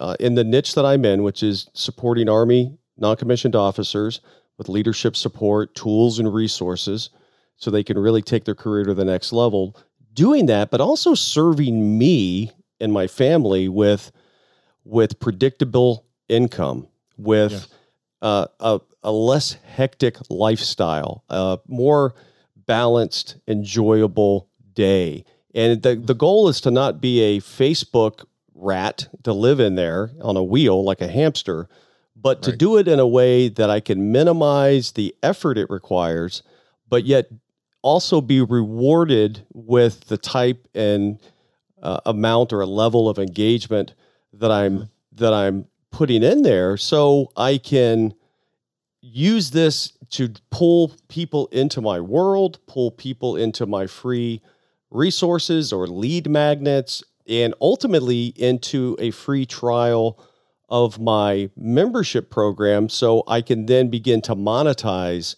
uh, 0.00 0.16
in 0.18 0.34
the 0.34 0.42
niche 0.42 0.74
that 0.74 0.84
I'm 0.84 1.04
in, 1.04 1.22
which 1.22 1.44
is 1.44 1.68
supporting 1.74 2.28
Army 2.28 2.76
non-commissioned 3.00 3.56
officers 3.56 4.20
with 4.58 4.68
leadership 4.68 5.16
support, 5.16 5.74
tools, 5.74 6.18
and 6.18 6.32
resources, 6.32 7.10
so 7.56 7.70
they 7.70 7.82
can 7.82 7.98
really 7.98 8.22
take 8.22 8.44
their 8.44 8.54
career 8.54 8.84
to 8.84 8.94
the 8.94 9.04
next 9.04 9.32
level. 9.32 9.76
Doing 10.12 10.46
that, 10.46 10.70
but 10.70 10.80
also 10.80 11.14
serving 11.14 11.98
me 11.98 12.50
and 12.80 12.92
my 12.92 13.06
family 13.06 13.68
with 13.68 14.12
with 14.84 15.20
predictable 15.20 16.06
income, 16.28 16.88
with 17.16 17.68
uh, 18.22 18.46
a, 18.58 18.80
a 19.02 19.12
less 19.12 19.52
hectic 19.64 20.16
lifestyle, 20.28 21.24
a 21.28 21.58
more 21.66 22.14
balanced, 22.66 23.36
enjoyable 23.48 24.48
day. 24.74 25.24
And 25.54 25.82
the, 25.82 25.96
the 25.96 26.14
goal 26.14 26.48
is 26.48 26.60
to 26.62 26.70
not 26.70 27.00
be 27.00 27.20
a 27.20 27.40
Facebook 27.40 28.24
rat 28.54 29.08
to 29.24 29.32
live 29.32 29.58
in 29.58 29.74
there 29.74 30.10
on 30.20 30.36
a 30.36 30.42
wheel 30.42 30.84
like 30.84 31.00
a 31.00 31.08
hamster, 31.08 31.68
but 32.14 32.42
to 32.42 32.54
do 32.54 32.76
it 32.76 32.86
in 32.86 33.00
a 33.00 33.06
way 33.06 33.48
that 33.48 33.70
I 33.70 33.80
can 33.80 34.12
minimize 34.12 34.92
the 34.92 35.14
effort 35.22 35.56
it 35.56 35.70
requires, 35.70 36.42
but 36.88 37.06
yet 37.06 37.30
also 37.82 38.20
be 38.20 38.42
rewarded 38.42 39.46
with 39.54 40.06
the 40.08 40.18
type 40.18 40.68
and 40.74 41.18
uh, 41.82 42.00
amount 42.04 42.52
or 42.52 42.60
a 42.60 42.66
level 42.66 43.08
of 43.08 43.18
engagement 43.18 43.94
that 44.32 44.50
I'm 44.50 44.88
that 45.12 45.32
I'm 45.32 45.66
putting 45.90 46.22
in 46.22 46.42
there 46.42 46.76
so 46.76 47.32
I 47.36 47.58
can 47.58 48.14
use 49.00 49.50
this 49.50 49.92
to 50.10 50.32
pull 50.50 50.92
people 51.08 51.46
into 51.48 51.80
my 51.80 52.00
world, 52.00 52.58
pull 52.66 52.90
people 52.90 53.36
into 53.36 53.66
my 53.66 53.86
free 53.86 54.42
resources 54.90 55.72
or 55.72 55.86
lead 55.86 56.28
magnets 56.28 57.02
and 57.28 57.54
ultimately 57.60 58.26
into 58.36 58.96
a 58.98 59.10
free 59.10 59.46
trial 59.46 60.22
of 60.68 60.98
my 60.98 61.50
membership 61.56 62.30
program 62.30 62.88
so 62.88 63.22
I 63.26 63.40
can 63.40 63.66
then 63.66 63.88
begin 63.88 64.20
to 64.22 64.34
monetize 64.34 65.36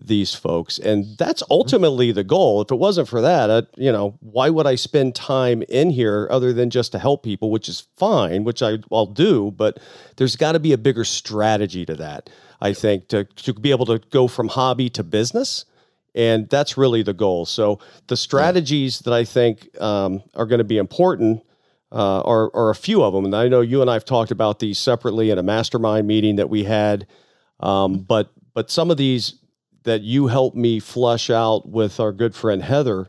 these 0.00 0.34
folks. 0.34 0.78
And 0.78 1.16
that's 1.18 1.42
ultimately 1.50 2.12
the 2.12 2.24
goal. 2.24 2.62
If 2.62 2.70
it 2.70 2.76
wasn't 2.76 3.08
for 3.08 3.20
that 3.20 3.50
uh, 3.50 3.62
you 3.76 3.92
know 3.92 4.16
why 4.20 4.50
would 4.50 4.66
i 4.66 4.74
spend 4.74 5.14
time 5.14 5.62
in 5.68 5.90
here 5.90 6.28
other 6.30 6.52
than 6.52 6.70
just 6.70 6.92
to 6.92 6.98
help 6.98 7.22
people 7.22 7.50
which 7.50 7.68
is 7.68 7.86
fine 7.96 8.44
which 8.44 8.62
I, 8.62 8.78
i'll 8.90 9.06
do 9.06 9.50
but 9.50 9.78
there's 10.16 10.36
got 10.36 10.52
to 10.52 10.60
be 10.60 10.72
a 10.72 10.78
bigger 10.78 11.04
strategy 11.04 11.84
to 11.86 11.94
that 11.96 12.30
i 12.60 12.72
think 12.72 13.08
to, 13.08 13.24
to 13.24 13.52
be 13.54 13.70
able 13.70 13.86
to 13.86 13.98
go 14.10 14.28
from 14.28 14.48
hobby 14.48 14.88
to 14.90 15.02
business. 15.02 15.64
And 16.14 16.50
that's 16.50 16.76
really 16.76 17.02
the 17.02 17.14
goal. 17.14 17.46
So 17.46 17.78
the 18.08 18.16
strategies 18.16 19.00
that 19.00 19.14
i 19.14 19.24
think 19.24 19.68
um, 19.80 20.22
are 20.34 20.46
going 20.46 20.58
to 20.58 20.64
be 20.64 20.78
important 20.78 21.42
uh, 21.90 22.20
are, 22.20 22.50
are 22.54 22.70
a 22.70 22.74
few 22.74 23.02
of 23.02 23.12
them 23.12 23.24
and 23.24 23.34
i 23.34 23.48
know 23.48 23.60
you 23.60 23.82
and 23.82 23.90
i've 23.90 24.04
talked 24.04 24.30
about 24.30 24.58
these 24.58 24.78
separately 24.78 25.30
in 25.30 25.38
a 25.38 25.42
mastermind 25.42 26.06
meeting 26.06 26.36
that 26.36 26.48
we 26.48 26.64
had 26.64 27.06
um, 27.60 27.98
but 27.98 28.32
but 28.54 28.70
some 28.70 28.90
of 28.90 28.96
these 28.96 29.41
that 29.84 30.02
you 30.02 30.28
helped 30.28 30.56
me 30.56 30.80
flush 30.80 31.30
out 31.30 31.68
with 31.68 31.98
our 32.00 32.12
good 32.12 32.34
friend 32.34 32.62
Heather 32.62 33.08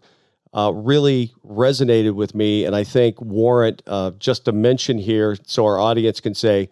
uh, 0.53 0.72
really 0.74 1.34
resonated 1.46 2.13
with 2.13 2.36
me, 2.36 2.63
and 2.65 2.75
I 2.75 2.84
think 2.84 3.20
warrant 3.20 3.82
uh, 3.88 4.12
just 4.12 4.48
a 4.48 4.51
mention 4.51 5.00
here 5.00 5.36
so 5.46 5.65
our 5.65 5.80
audience 5.80 6.20
can 6.20 6.36
say. 6.36 6.70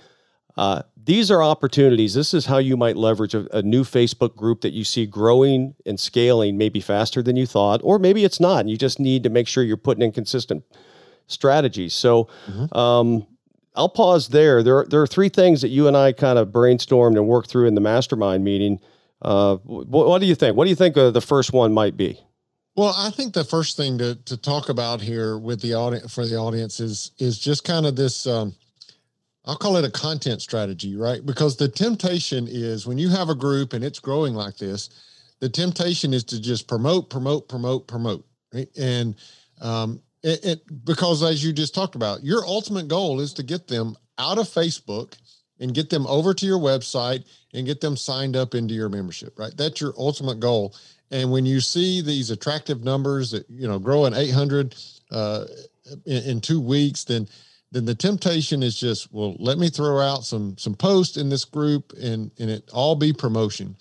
Uh, 0.58 0.84
these 1.04 1.32
are 1.32 1.42
opportunities. 1.42 2.14
This 2.14 2.34
is 2.34 2.46
how 2.46 2.58
you 2.58 2.78
might 2.78 2.96
leverage 2.96 3.34
a, 3.34 3.48
a, 3.58 3.62
new 3.62 3.84
Facebook 3.84 4.36
group 4.36 4.62
that 4.62 4.74
you 4.74 4.84
see 4.84 5.06
growing 5.06 5.74
and 5.86 6.00
scaling 6.00 6.58
maybe 6.58 6.80
faster 6.80 7.24
than 7.24 7.38
you 7.38 7.48
thought, 7.48 7.80
or 7.84 7.98
maybe 7.98 8.24
it's 8.24 8.40
not. 8.40 8.60
And 8.60 8.70
you 8.70 8.78
just 8.78 9.00
need 9.00 9.24
to 9.24 9.30
make 9.30 9.48
sure 9.48 9.64
you're 9.64 9.78
putting 9.78 10.04
in 10.04 10.12
consistent 10.12 10.64
strategies. 11.26 11.94
So, 11.94 12.28
mm-hmm. 12.46 12.78
um, 12.78 13.26
I'll 13.74 13.90
pause 13.90 14.28
there. 14.28 14.62
There, 14.62 14.86
there 14.88 15.02
are 15.02 15.08
three 15.08 15.30
things 15.30 15.62
that 15.62 15.70
you 15.70 15.88
and 15.88 15.96
I 15.96 16.12
kind 16.12 16.38
of 16.38 16.50
brainstormed 16.50 17.16
and 17.16 17.26
worked 17.26 17.50
through 17.50 17.68
in 17.68 17.76
the 17.76 17.82
mastermind 17.82 18.44
meeting 18.44 18.80
uh, 19.22 19.58
what, 19.58 20.08
what, 20.08 20.20
do 20.20 20.28
you 20.28 20.36
think? 20.36 20.56
What 20.56 20.66
do 20.66 20.70
you 20.70 20.76
think 20.76 20.98
uh, 20.98 21.12
the 21.12 21.22
first 21.22 21.54
one 21.54 21.74
might 21.74 21.96
be? 21.96 22.20
Well, 22.76 22.94
I 22.98 23.12
think 23.12 23.34
the 23.34 23.44
first 23.44 23.78
thing 23.78 23.98
to, 23.98 24.16
to 24.16 24.38
talk 24.38 24.70
about 24.70 25.02
here 25.02 25.38
with 25.38 25.62
the 25.62 25.74
audience 25.74 26.14
for 26.14 26.26
the 26.26 26.38
audience 26.38 26.80
is 26.80 27.12
is 27.20 27.38
just 27.38 27.64
kind 27.64 27.86
of 27.86 27.96
this. 27.96 28.26
Um, 28.26 28.56
I'll 29.46 29.58
call 29.58 29.78
it 29.78 29.86
a 29.86 29.92
content 29.92 30.42
strategy, 30.42 30.96
right? 30.96 31.26
Because 31.26 31.58
the 31.58 31.68
temptation 31.68 32.48
is 32.50 32.86
when 32.86 32.98
you 33.00 33.10
have 33.10 33.30
a 33.30 33.36
group 33.36 33.74
and 33.74 33.84
it's 33.84 34.00
growing 34.00 34.36
like 34.36 34.56
this, 34.58 34.90
the 35.40 35.50
temptation 35.50 36.14
is 36.14 36.24
to 36.26 36.40
just 36.40 36.68
promote, 36.68 37.10
promote, 37.10 37.50
promote, 37.50 37.88
promote, 37.88 38.24
right? 38.54 38.70
And 38.78 39.16
um, 39.60 40.00
it, 40.24 40.46
it 40.46 40.86
because 40.86 41.24
as 41.24 41.44
you 41.44 41.54
just 41.54 41.74
talked 41.74 41.96
about, 41.96 42.24
your 42.24 42.46
ultimate 42.46 42.88
goal 42.88 43.20
is 43.20 43.34
to 43.34 43.44
get 43.44 43.68
them 43.68 43.96
out 44.20 44.38
of 44.38 44.48
Facebook 44.48 45.18
and 45.62 45.74
get 45.74 45.90
them 45.90 46.06
over 46.08 46.34
to 46.34 46.46
your 46.46 46.60
website 46.60 47.24
and 47.54 47.66
get 47.66 47.80
them 47.80 47.96
signed 47.96 48.36
up 48.36 48.56
into 48.56 48.74
your 48.74 48.90
membership, 48.90 49.38
right? 49.40 49.56
That's 49.56 49.80
your 49.80 49.94
ultimate 49.98 50.40
goal. 50.40 50.76
And 51.12 51.32
when 51.32 51.46
you 51.46 51.62
see 51.62 52.02
these 52.02 52.32
attractive 52.32 52.84
numbers 52.84 53.32
that, 53.32 53.50
you 53.50 53.68
know, 53.68 53.80
growing 53.80 54.14
800 54.14 54.76
uh, 55.12 55.46
in, 56.06 56.24
in 56.24 56.42
two 56.42 56.60
weeks, 56.60 57.06
then 57.06 57.28
then 57.74 57.86
the 57.86 57.96
temptation 57.96 58.64
is 58.64 58.78
just, 58.78 59.14
well, 59.14 59.34
let 59.40 59.58
me 59.58 59.70
throw 59.70 60.02
out 60.02 60.26
some 60.26 60.58
some 60.58 60.74
posts 60.74 61.16
in 61.16 61.30
this 61.30 61.46
group 61.46 61.94
and 62.02 62.32
and 62.40 62.50
it 62.50 62.70
all 62.74 62.96
be 62.96 63.14
promotion. 63.14 63.76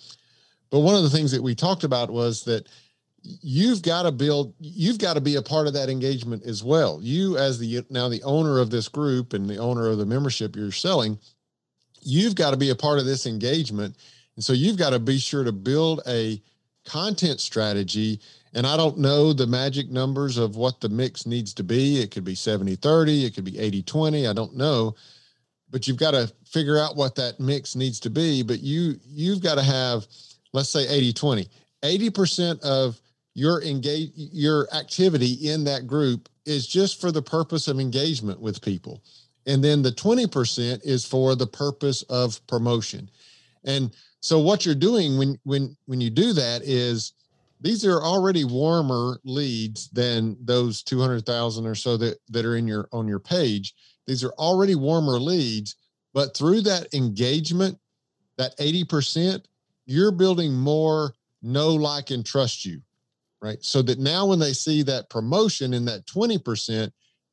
But 0.70 0.80
one 0.80 0.94
of 0.94 1.02
the 1.02 1.10
things 1.10 1.32
that 1.32 1.42
we 1.42 1.54
talked 1.54 1.82
about 1.82 2.10
was 2.10 2.44
that 2.44 2.68
you've 3.22 3.82
got 3.82 4.02
to 4.04 4.12
build 4.12 4.54
you've 4.60 4.98
got 4.98 5.14
to 5.14 5.20
be 5.20 5.36
a 5.36 5.42
part 5.42 5.66
of 5.66 5.74
that 5.74 5.90
engagement 5.90 6.42
as 6.44 6.64
well 6.64 6.98
you 7.02 7.36
as 7.36 7.58
the 7.58 7.84
now 7.90 8.08
the 8.08 8.22
owner 8.22 8.58
of 8.58 8.70
this 8.70 8.88
group 8.88 9.34
and 9.34 9.46
the 9.46 9.58
owner 9.58 9.88
of 9.88 9.98
the 9.98 10.06
membership 10.06 10.56
you're 10.56 10.72
selling 10.72 11.18
you've 12.02 12.34
got 12.34 12.50
to 12.50 12.56
be 12.56 12.70
a 12.70 12.74
part 12.74 12.98
of 12.98 13.06
this 13.06 13.26
engagement. 13.26 13.96
And 14.36 14.44
so 14.44 14.52
you've 14.52 14.76
got 14.76 14.90
to 14.90 14.98
be 14.98 15.18
sure 15.18 15.44
to 15.44 15.52
build 15.52 16.00
a 16.06 16.40
content 16.86 17.40
strategy. 17.40 18.20
And 18.54 18.66
I 18.66 18.76
don't 18.76 18.98
know 18.98 19.32
the 19.32 19.46
magic 19.46 19.90
numbers 19.90 20.38
of 20.38 20.56
what 20.56 20.80
the 20.80 20.88
mix 20.88 21.26
needs 21.26 21.54
to 21.54 21.62
be. 21.62 22.00
It 22.00 22.10
could 22.10 22.24
be 22.24 22.34
70 22.34 22.76
30, 22.76 23.24
it 23.24 23.34
could 23.34 23.44
be 23.44 23.58
80 23.58 23.82
20. 23.82 24.26
I 24.26 24.32
don't 24.32 24.56
know. 24.56 24.94
But 25.70 25.86
you've 25.86 25.98
got 25.98 26.12
to 26.12 26.32
figure 26.44 26.78
out 26.78 26.96
what 26.96 27.14
that 27.14 27.38
mix 27.38 27.76
needs 27.76 28.00
to 28.00 28.10
be. 28.10 28.42
But 28.42 28.60
you 28.60 28.98
you've 29.06 29.42
got 29.42 29.54
to 29.56 29.62
have, 29.62 30.06
let's 30.52 30.70
say 30.70 30.88
80 30.88 31.12
20. 31.12 31.48
80% 31.82 32.60
of 32.60 33.00
your 33.34 33.62
engage 33.62 34.10
your 34.14 34.68
activity 34.74 35.32
in 35.48 35.64
that 35.64 35.86
group 35.86 36.28
is 36.44 36.66
just 36.66 37.00
for 37.00 37.12
the 37.12 37.22
purpose 37.22 37.68
of 37.68 37.78
engagement 37.78 38.40
with 38.40 38.60
people 38.60 39.02
and 39.46 39.62
then 39.62 39.82
the 39.82 39.92
20% 39.92 40.80
is 40.84 41.04
for 41.04 41.34
the 41.34 41.46
purpose 41.46 42.02
of 42.02 42.44
promotion. 42.46 43.10
And 43.64 43.94
so 44.20 44.38
what 44.38 44.66
you're 44.66 44.74
doing 44.74 45.18
when 45.18 45.38
when 45.44 45.76
when 45.86 46.00
you 46.00 46.10
do 46.10 46.32
that 46.34 46.62
is 46.62 47.14
these 47.60 47.84
are 47.84 48.02
already 48.02 48.44
warmer 48.44 49.18
leads 49.24 49.88
than 49.90 50.36
those 50.42 50.82
200,000 50.82 51.66
or 51.66 51.74
so 51.74 51.96
that 51.96 52.18
that 52.28 52.44
are 52.44 52.56
in 52.56 52.66
your 52.66 52.88
on 52.92 53.08
your 53.08 53.18
page. 53.18 53.74
These 54.06 54.24
are 54.24 54.32
already 54.32 54.74
warmer 54.74 55.18
leads 55.18 55.76
but 56.12 56.36
through 56.36 56.62
that 56.62 56.92
engagement 56.92 57.78
that 58.36 58.56
80% 58.58 59.44
you're 59.86 60.12
building 60.12 60.54
more 60.54 61.14
know 61.42 61.74
like 61.74 62.10
and 62.10 62.24
trust 62.24 62.64
you 62.64 62.82
right? 63.40 63.62
So 63.64 63.82
that 63.82 63.98
now 63.98 64.26
when 64.26 64.38
they 64.38 64.52
see 64.52 64.82
that 64.82 65.08
promotion 65.08 65.74
in 65.74 65.84
that 65.86 66.06
20% 66.06 66.90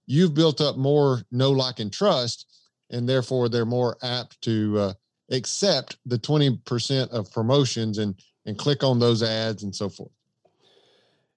you've 0.07 0.33
built 0.33 0.59
up 0.61 0.77
more 0.77 1.21
know, 1.31 1.51
like, 1.51 1.79
and 1.79 1.93
trust, 1.93 2.47
and 2.89 3.07
therefore 3.07 3.49
they're 3.49 3.65
more 3.65 3.97
apt 4.01 4.41
to 4.41 4.79
uh, 4.79 4.93
accept 5.29 5.97
the 6.05 6.17
20% 6.17 7.09
of 7.09 7.31
promotions 7.31 7.99
and 7.99 8.15
and 8.45 8.57
click 8.57 8.81
on 8.81 8.97
those 8.97 9.21
ads 9.21 9.61
and 9.61 9.75
so 9.75 9.89
forth. 9.89 10.09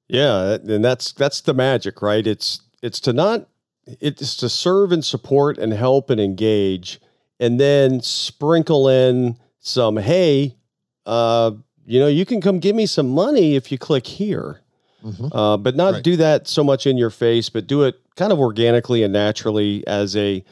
Yeah, 0.08 0.58
and 0.66 0.84
that's 0.84 1.12
that's 1.12 1.40
the 1.40 1.54
magic, 1.54 2.02
right? 2.02 2.26
It's 2.26 2.62
it's 2.82 3.00
to 3.00 3.12
not 3.12 3.48
it's 3.86 4.36
to 4.36 4.48
serve 4.48 4.92
and 4.92 5.04
support 5.04 5.58
and 5.58 5.72
help 5.72 6.10
and 6.10 6.20
engage, 6.20 7.00
and 7.38 7.60
then 7.60 8.00
sprinkle 8.00 8.88
in 8.88 9.36
some 9.58 9.96
hey, 9.96 10.56
uh, 11.06 11.52
you 11.84 12.00
know, 12.00 12.08
you 12.08 12.24
can 12.24 12.40
come 12.40 12.58
give 12.58 12.74
me 12.74 12.86
some 12.86 13.08
money 13.08 13.56
if 13.56 13.70
you 13.70 13.78
click 13.78 14.06
here. 14.06 14.60
Mm-hmm. 15.04 15.32
Uh, 15.32 15.56
but 15.56 15.76
not 15.76 15.94
right. 15.94 16.02
do 16.04 16.16
that 16.16 16.46
so 16.46 16.62
much 16.62 16.86
in 16.86 16.98
your 16.98 17.08
face, 17.08 17.48
but 17.48 17.66
do 17.66 17.84
it 17.84 17.98
kind 18.20 18.32
of 18.34 18.38
organically 18.38 19.02
and 19.02 19.14
naturally 19.14 19.82
as 19.86 20.14
a 20.14 20.44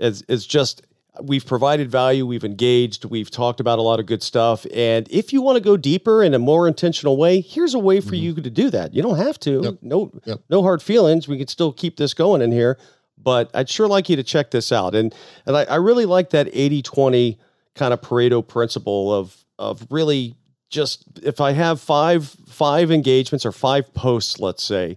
as 0.00 0.24
as 0.30 0.46
just 0.46 0.80
we've 1.22 1.44
provided 1.44 1.90
value, 1.90 2.24
we've 2.24 2.44
engaged, 2.44 3.04
we've 3.04 3.30
talked 3.30 3.60
about 3.60 3.78
a 3.78 3.82
lot 3.82 4.00
of 4.00 4.06
good 4.06 4.22
stuff. 4.22 4.66
And 4.74 5.06
if 5.10 5.30
you 5.30 5.42
want 5.42 5.56
to 5.56 5.62
go 5.62 5.76
deeper 5.76 6.22
in 6.22 6.32
a 6.32 6.38
more 6.38 6.66
intentional 6.66 7.18
way, 7.18 7.42
here's 7.42 7.74
a 7.74 7.78
way 7.78 8.00
for 8.00 8.14
mm-hmm. 8.14 8.24
you 8.24 8.34
to 8.36 8.50
do 8.50 8.70
that. 8.70 8.94
You 8.94 9.02
don't 9.02 9.18
have 9.18 9.38
to. 9.40 9.60
Yep. 9.62 9.74
No 9.82 10.10
yep. 10.24 10.40
no 10.48 10.62
hard 10.62 10.82
feelings. 10.82 11.28
We 11.28 11.36
can 11.36 11.46
still 11.46 11.72
keep 11.72 11.98
this 11.98 12.14
going 12.14 12.40
in 12.40 12.50
here. 12.50 12.78
But 13.18 13.50
I'd 13.52 13.68
sure 13.68 13.86
like 13.86 14.08
you 14.08 14.16
to 14.16 14.24
check 14.24 14.50
this 14.50 14.72
out. 14.72 14.94
And 14.94 15.14
and 15.44 15.58
I, 15.58 15.64
I 15.64 15.76
really 15.76 16.06
like 16.06 16.30
that 16.30 16.46
80-20 16.54 17.36
kind 17.74 17.92
of 17.92 18.00
Pareto 18.00 18.46
principle 18.46 19.12
of 19.12 19.44
of 19.58 19.86
really 19.90 20.36
just 20.74 21.04
if 21.22 21.40
I 21.40 21.52
have 21.52 21.80
five 21.80 22.28
five 22.48 22.90
engagements 22.90 23.46
or 23.46 23.52
five 23.52 23.94
posts, 23.94 24.40
let's 24.40 24.62
say, 24.62 24.96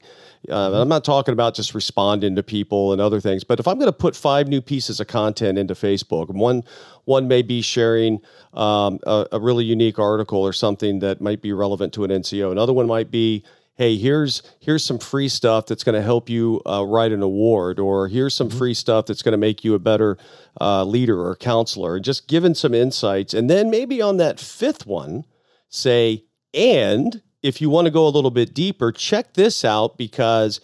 uh, 0.50 0.82
I'm 0.82 0.90
not 0.90 1.06
talking 1.06 1.34
about 1.34 1.54
just 1.54 1.74
responding 1.74 2.36
to 2.36 2.44
people 2.44 2.92
and 2.92 3.02
other 3.02 3.22
things, 3.22 3.44
but 3.44 3.60
if 3.60 3.68
I'm 3.68 3.76
going 3.76 3.88
to 3.88 3.98
put 3.98 4.16
five 4.16 4.48
new 4.48 4.62
pieces 4.62 5.00
of 5.00 5.08
content 5.08 5.58
into 5.58 5.74
Facebook, 5.74 6.30
one 6.30 6.64
one 7.06 7.28
may 7.28 7.42
be 7.42 7.62
sharing 7.62 8.22
um, 8.54 9.00
a, 9.04 9.28
a, 9.34 9.40
really 9.40 9.64
unique 9.64 9.98
article 9.98 10.42
or 10.42 10.52
something 10.52 11.00
that 11.00 11.22
might 11.22 11.42
be 11.42 11.54
relevant 11.54 11.94
to 11.94 12.04
an 12.04 12.12
NCO. 12.12 12.52
Another 12.52 12.74
one 12.74 12.86
might 12.86 13.10
be, 13.10 13.46
hey, 13.76 13.96
here's 13.96 14.42
here's 14.60 14.84
some 14.84 15.00
free 15.00 15.30
stuff 15.30 15.68
that's 15.68 15.84
going 15.84 15.96
to 15.96 16.02
help 16.02 16.30
you 16.30 16.62
uh, 16.66 16.84
write 16.86 17.12
an 17.12 17.22
award, 17.22 17.80
or 17.80 18.08
here's 18.08 18.34
some 18.34 18.50
mm-hmm. 18.50 18.58
free 18.58 18.74
stuff 18.74 19.06
that's 19.06 19.22
going 19.22 19.34
to 19.34 19.38
make 19.38 19.64
you 19.64 19.74
a 19.74 19.80
better 19.80 20.18
uh, 20.60 20.84
leader 20.84 21.22
or 21.22 21.36
counselor, 21.36 21.96
and 21.96 22.04
just 22.04 22.28
giving 22.28 22.56
some 22.56 22.74
insights. 22.74 23.34
And 23.34 23.50
then 23.50 23.70
maybe 23.70 24.02
on 24.02 24.18
that 24.18 24.40
fifth 24.40 24.86
one, 24.86 25.26
say, 25.70 26.24
and 26.54 27.22
if 27.44 27.62
you 27.62 27.70
want 27.70 27.86
to 27.86 27.92
go 27.92 28.08
a 28.08 28.10
little 28.10 28.32
bit 28.32 28.54
deeper, 28.54 28.92
check 28.92 29.34
this 29.34 29.64
out 29.64 29.98
because 29.98 30.60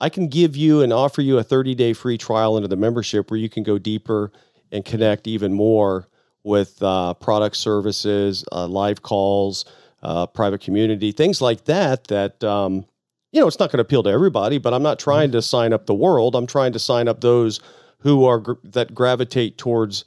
I 0.00 0.08
can 0.08 0.28
give 0.28 0.56
you 0.56 0.82
and 0.82 0.92
offer 0.92 1.22
you 1.22 1.38
a 1.38 1.42
30 1.42 1.74
day 1.74 1.92
free 1.92 2.18
trial 2.18 2.56
into 2.56 2.68
the 2.68 2.76
membership 2.76 3.30
where 3.30 3.38
you 3.38 3.48
can 3.48 3.62
go 3.62 3.78
deeper 3.78 4.32
and 4.70 4.84
connect 4.84 5.26
even 5.26 5.52
more 5.52 6.08
with 6.44 6.82
uh, 6.82 7.14
product 7.14 7.56
services, 7.56 8.44
uh, 8.52 8.66
live 8.66 9.02
calls, 9.02 9.64
uh, 10.02 10.26
private 10.26 10.60
community, 10.60 11.12
things 11.12 11.40
like 11.40 11.64
that. 11.64 12.04
That, 12.08 12.42
um, 12.44 12.86
you 13.32 13.40
know, 13.40 13.46
it's 13.46 13.58
not 13.58 13.70
going 13.70 13.78
to 13.78 13.82
appeal 13.82 14.02
to 14.04 14.10
everybody, 14.10 14.58
but 14.58 14.72
I'm 14.72 14.82
not 14.82 14.98
trying 14.98 15.32
to 15.32 15.42
sign 15.42 15.72
up 15.72 15.86
the 15.86 15.94
world. 15.94 16.34
I'm 16.34 16.46
trying 16.46 16.72
to 16.72 16.78
sign 16.78 17.08
up 17.08 17.20
those 17.20 17.60
who 18.00 18.24
are 18.24 18.38
gr- 18.38 18.52
that 18.64 18.94
gravitate 18.94 19.58
towards 19.58 20.04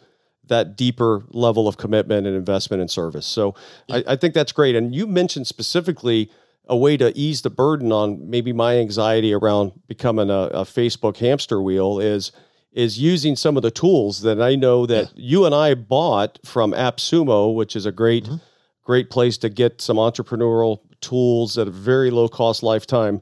that 0.51 0.77
deeper 0.77 1.23
level 1.31 1.67
of 1.67 1.77
commitment 1.77 2.27
and 2.27 2.35
investment 2.35 2.79
and 2.79 2.89
service. 2.89 3.25
So 3.25 3.55
I, 3.89 4.03
I, 4.09 4.15
think 4.15 4.33
that's 4.33 4.51
great. 4.51 4.75
And 4.75 4.93
you 4.93 5.07
mentioned 5.07 5.47
specifically 5.47 6.29
a 6.67 6.77
way 6.77 6.95
to 6.97 7.11
ease 7.17 7.41
the 7.41 7.49
burden 7.49 7.91
on 7.91 8.29
maybe 8.29 8.53
my 8.53 8.77
anxiety 8.77 9.33
around 9.33 9.71
becoming 9.87 10.29
a, 10.29 10.49
a 10.53 10.63
Facebook 10.63 11.17
hamster 11.17 11.61
wheel 11.61 11.99
is 11.99 12.31
is 12.71 12.97
using 12.97 13.35
some 13.35 13.57
of 13.57 13.63
the 13.63 13.71
tools 13.71 14.21
that 14.21 14.41
I 14.41 14.55
know 14.55 14.85
that 14.85 15.05
yeah. 15.07 15.11
you 15.15 15.45
and 15.45 15.53
I 15.53 15.73
bought 15.73 16.39
from 16.45 16.71
AppSumo, 16.71 17.53
which 17.53 17.75
is 17.75 17.85
a 17.85 17.91
great. 17.91 18.25
Mm-hmm 18.25 18.35
great 18.83 19.09
place 19.09 19.37
to 19.37 19.49
get 19.49 19.81
some 19.81 19.97
entrepreneurial 19.97 20.79
tools 21.01 21.57
at 21.57 21.67
a 21.67 21.71
very 21.71 22.11
low 22.11 22.27
cost 22.27 22.63
lifetime 22.63 23.21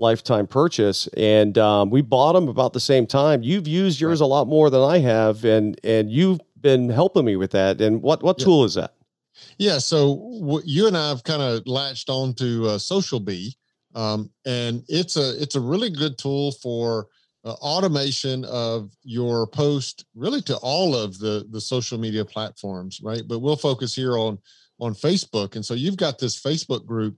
lifetime 0.00 0.46
purchase 0.46 1.08
and 1.16 1.58
um, 1.58 1.90
we 1.90 2.00
bought 2.00 2.34
them 2.34 2.46
about 2.46 2.72
the 2.72 2.80
same 2.80 3.04
time 3.04 3.42
you've 3.42 3.66
used 3.66 4.00
yours 4.00 4.20
right. 4.20 4.26
a 4.26 4.28
lot 4.28 4.46
more 4.46 4.70
than 4.70 4.80
i 4.80 4.98
have 4.98 5.44
and 5.44 5.78
and 5.82 6.08
you've 6.08 6.40
been 6.60 6.88
helping 6.88 7.24
me 7.24 7.36
with 7.36 7.50
that 7.52 7.80
and 7.80 8.02
what 8.02 8.22
what 8.22 8.38
yeah. 8.38 8.44
tool 8.44 8.64
is 8.64 8.74
that 8.74 8.94
yeah 9.58 9.78
so 9.78 10.16
w- 10.40 10.62
you 10.64 10.86
and 10.86 10.96
i 10.96 11.08
have 11.08 11.22
kind 11.24 11.42
of 11.42 11.66
latched 11.66 12.08
on 12.08 12.34
to 12.34 12.66
uh, 12.66 12.78
SocialBee 12.78 13.54
um, 13.94 14.30
and 14.46 14.82
it's 14.88 15.16
a 15.16 15.40
it's 15.40 15.54
a 15.54 15.60
really 15.60 15.90
good 15.90 16.18
tool 16.18 16.52
for 16.52 17.08
uh, 17.44 17.52
automation 17.52 18.44
of 18.46 18.90
your 19.02 19.46
post 19.46 20.04
really 20.14 20.42
to 20.42 20.56
all 20.58 20.94
of 20.94 21.18
the 21.18 21.46
the 21.50 21.60
social 21.60 21.98
media 21.98 22.24
platforms 22.24 23.00
right 23.02 23.22
but 23.26 23.38
we'll 23.38 23.56
focus 23.56 23.94
here 23.94 24.18
on 24.18 24.38
on 24.80 24.94
facebook 24.94 25.56
and 25.56 25.64
so 25.64 25.74
you've 25.74 25.96
got 25.96 26.18
this 26.18 26.40
facebook 26.40 26.84
group 26.84 27.16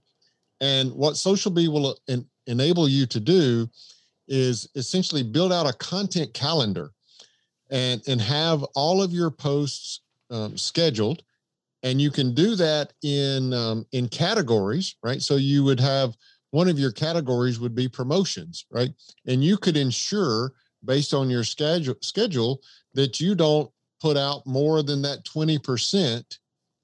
and 0.61 0.91
what 0.93 1.15
SocialBee 1.15 1.67
will 1.67 1.97
en- 2.07 2.27
enable 2.45 2.87
you 2.87 3.05
to 3.07 3.19
do 3.19 3.67
is 4.27 4.69
essentially 4.75 5.23
build 5.23 5.51
out 5.51 5.67
a 5.67 5.73
content 5.73 6.33
calendar 6.33 6.91
and 7.71 8.01
and 8.07 8.21
have 8.21 8.63
all 8.75 9.01
of 9.01 9.11
your 9.11 9.31
posts 9.31 10.01
um, 10.29 10.57
scheduled 10.57 11.23
and 11.83 11.99
you 11.99 12.11
can 12.11 12.33
do 12.33 12.55
that 12.55 12.93
in 13.01 13.53
um, 13.53 13.85
in 13.91 14.07
categories 14.07 14.95
right 15.03 15.21
so 15.21 15.35
you 15.35 15.63
would 15.63 15.79
have 15.79 16.15
one 16.51 16.67
of 16.67 16.77
your 16.77 16.91
categories 16.91 17.59
would 17.59 17.73
be 17.73 17.87
promotions, 17.87 18.65
right? 18.69 18.91
And 19.25 19.43
you 19.43 19.57
could 19.57 19.77
ensure 19.77 20.53
based 20.85 21.13
on 21.13 21.29
your 21.29 21.43
schedule 21.43 21.95
schedule 22.01 22.61
that 22.93 23.19
you 23.19 23.35
don't 23.35 23.71
put 24.01 24.17
out 24.17 24.45
more 24.45 24.83
than 24.83 25.01
that 25.01 25.23
20% 25.25 26.37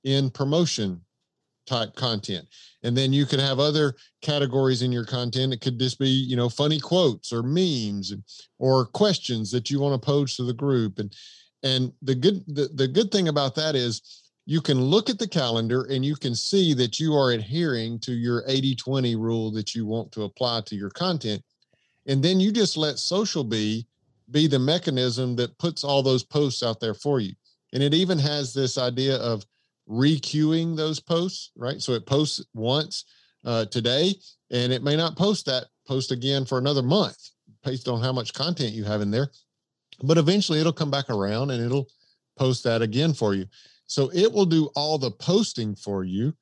in 0.04 0.30
promotion 0.30 1.02
type 1.68 1.94
content. 1.96 2.48
And 2.84 2.98
then 2.98 3.14
you 3.14 3.26
could 3.26 3.40
have 3.40 3.60
other 3.60 3.96
categories 4.22 4.82
in 4.82 4.92
your 4.92 5.06
content. 5.06 5.54
It 5.54 5.62
could 5.62 5.78
just 5.78 6.00
be, 6.00 6.10
you 6.10 6.36
know, 6.36 6.50
funny 6.50 6.80
quotes 6.80 7.32
or 7.32 7.44
memes 7.44 8.14
or 8.58 8.86
questions 8.86 9.52
that 9.52 9.70
you 9.70 9.80
want 9.80 10.02
to 10.02 10.06
pose 10.06 10.36
to 10.38 10.44
the 10.44 10.54
group. 10.54 11.00
And 11.00 11.14
and 11.64 11.92
the 12.02 12.16
good 12.16 12.44
the, 12.48 12.70
the 12.74 12.88
good 12.88 13.12
thing 13.12 13.28
about 13.28 13.56
that 13.56 13.76
is 13.76 14.24
you 14.46 14.62
can 14.62 14.80
look 14.80 15.10
at 15.10 15.20
the 15.20 15.28
calendar 15.28 15.84
and 15.92 16.06
you 16.06 16.16
can 16.16 16.34
see 16.34 16.74
that 16.76 17.00
you 17.00 17.14
are 17.14 17.32
adhering 17.32 18.00
to 18.00 18.14
your 18.14 18.44
80 18.48 18.76
20 18.76 19.16
rule 19.16 19.52
that 19.52 19.76
you 19.76 19.86
want 19.86 20.12
to 20.14 20.24
apply 20.24 20.62
to 20.62 20.76
your 20.76 20.90
content. 20.90 21.44
And 22.06 22.24
then 22.24 22.40
you 22.40 22.52
just 22.52 22.78
let 22.78 22.96
SocialBee 22.96 23.86
be 24.32 24.48
the 24.48 24.60
mechanism 24.60 25.36
that 25.36 25.58
puts 25.58 25.84
all 25.84 26.02
those 26.02 26.24
posts 26.24 26.64
out 26.64 26.80
there 26.80 26.94
for 26.94 27.20
you. 27.20 27.34
And 27.74 27.84
it 27.84 27.94
even 27.94 28.18
has 28.20 28.54
this 28.54 28.78
idea 28.78 29.18
of 29.18 29.46
requeuing 29.90 30.76
those 30.76 31.00
posts, 31.00 31.52
right? 31.56 31.82
So 31.82 31.94
it 31.94 32.06
posts 32.06 32.44
once 32.54 33.06
uh, 33.46 33.66
today 33.66 34.14
and 34.52 34.72
it 34.74 34.84
may 34.84 34.96
not 34.96 35.18
post 35.18 35.46
that 35.46 35.66
post 35.88 36.12
again 36.12 36.46
for 36.46 36.58
another 36.58 36.82
month 36.82 37.18
based 37.64 37.88
on 37.88 38.02
how 38.02 38.12
much 38.12 38.34
content 38.34 38.74
you 38.74 38.84
have 38.84 39.02
in 39.02 39.12
there. 39.12 39.30
But 40.04 40.18
eventually 40.18 40.60
it'll 40.60 40.74
come 40.74 40.92
back 40.92 41.10
around 41.10 41.52
and 41.52 41.64
it'll 41.64 41.88
post 42.38 42.64
that 42.64 42.82
again 42.82 43.14
for 43.14 43.34
you. 43.34 43.46
So 43.88 44.12
it 44.14 44.32
will 44.32 44.46
do 44.46 44.70
all 44.76 44.98
the 44.98 45.12
posting 45.12 45.76
for 45.76 46.04
you. 46.04 46.34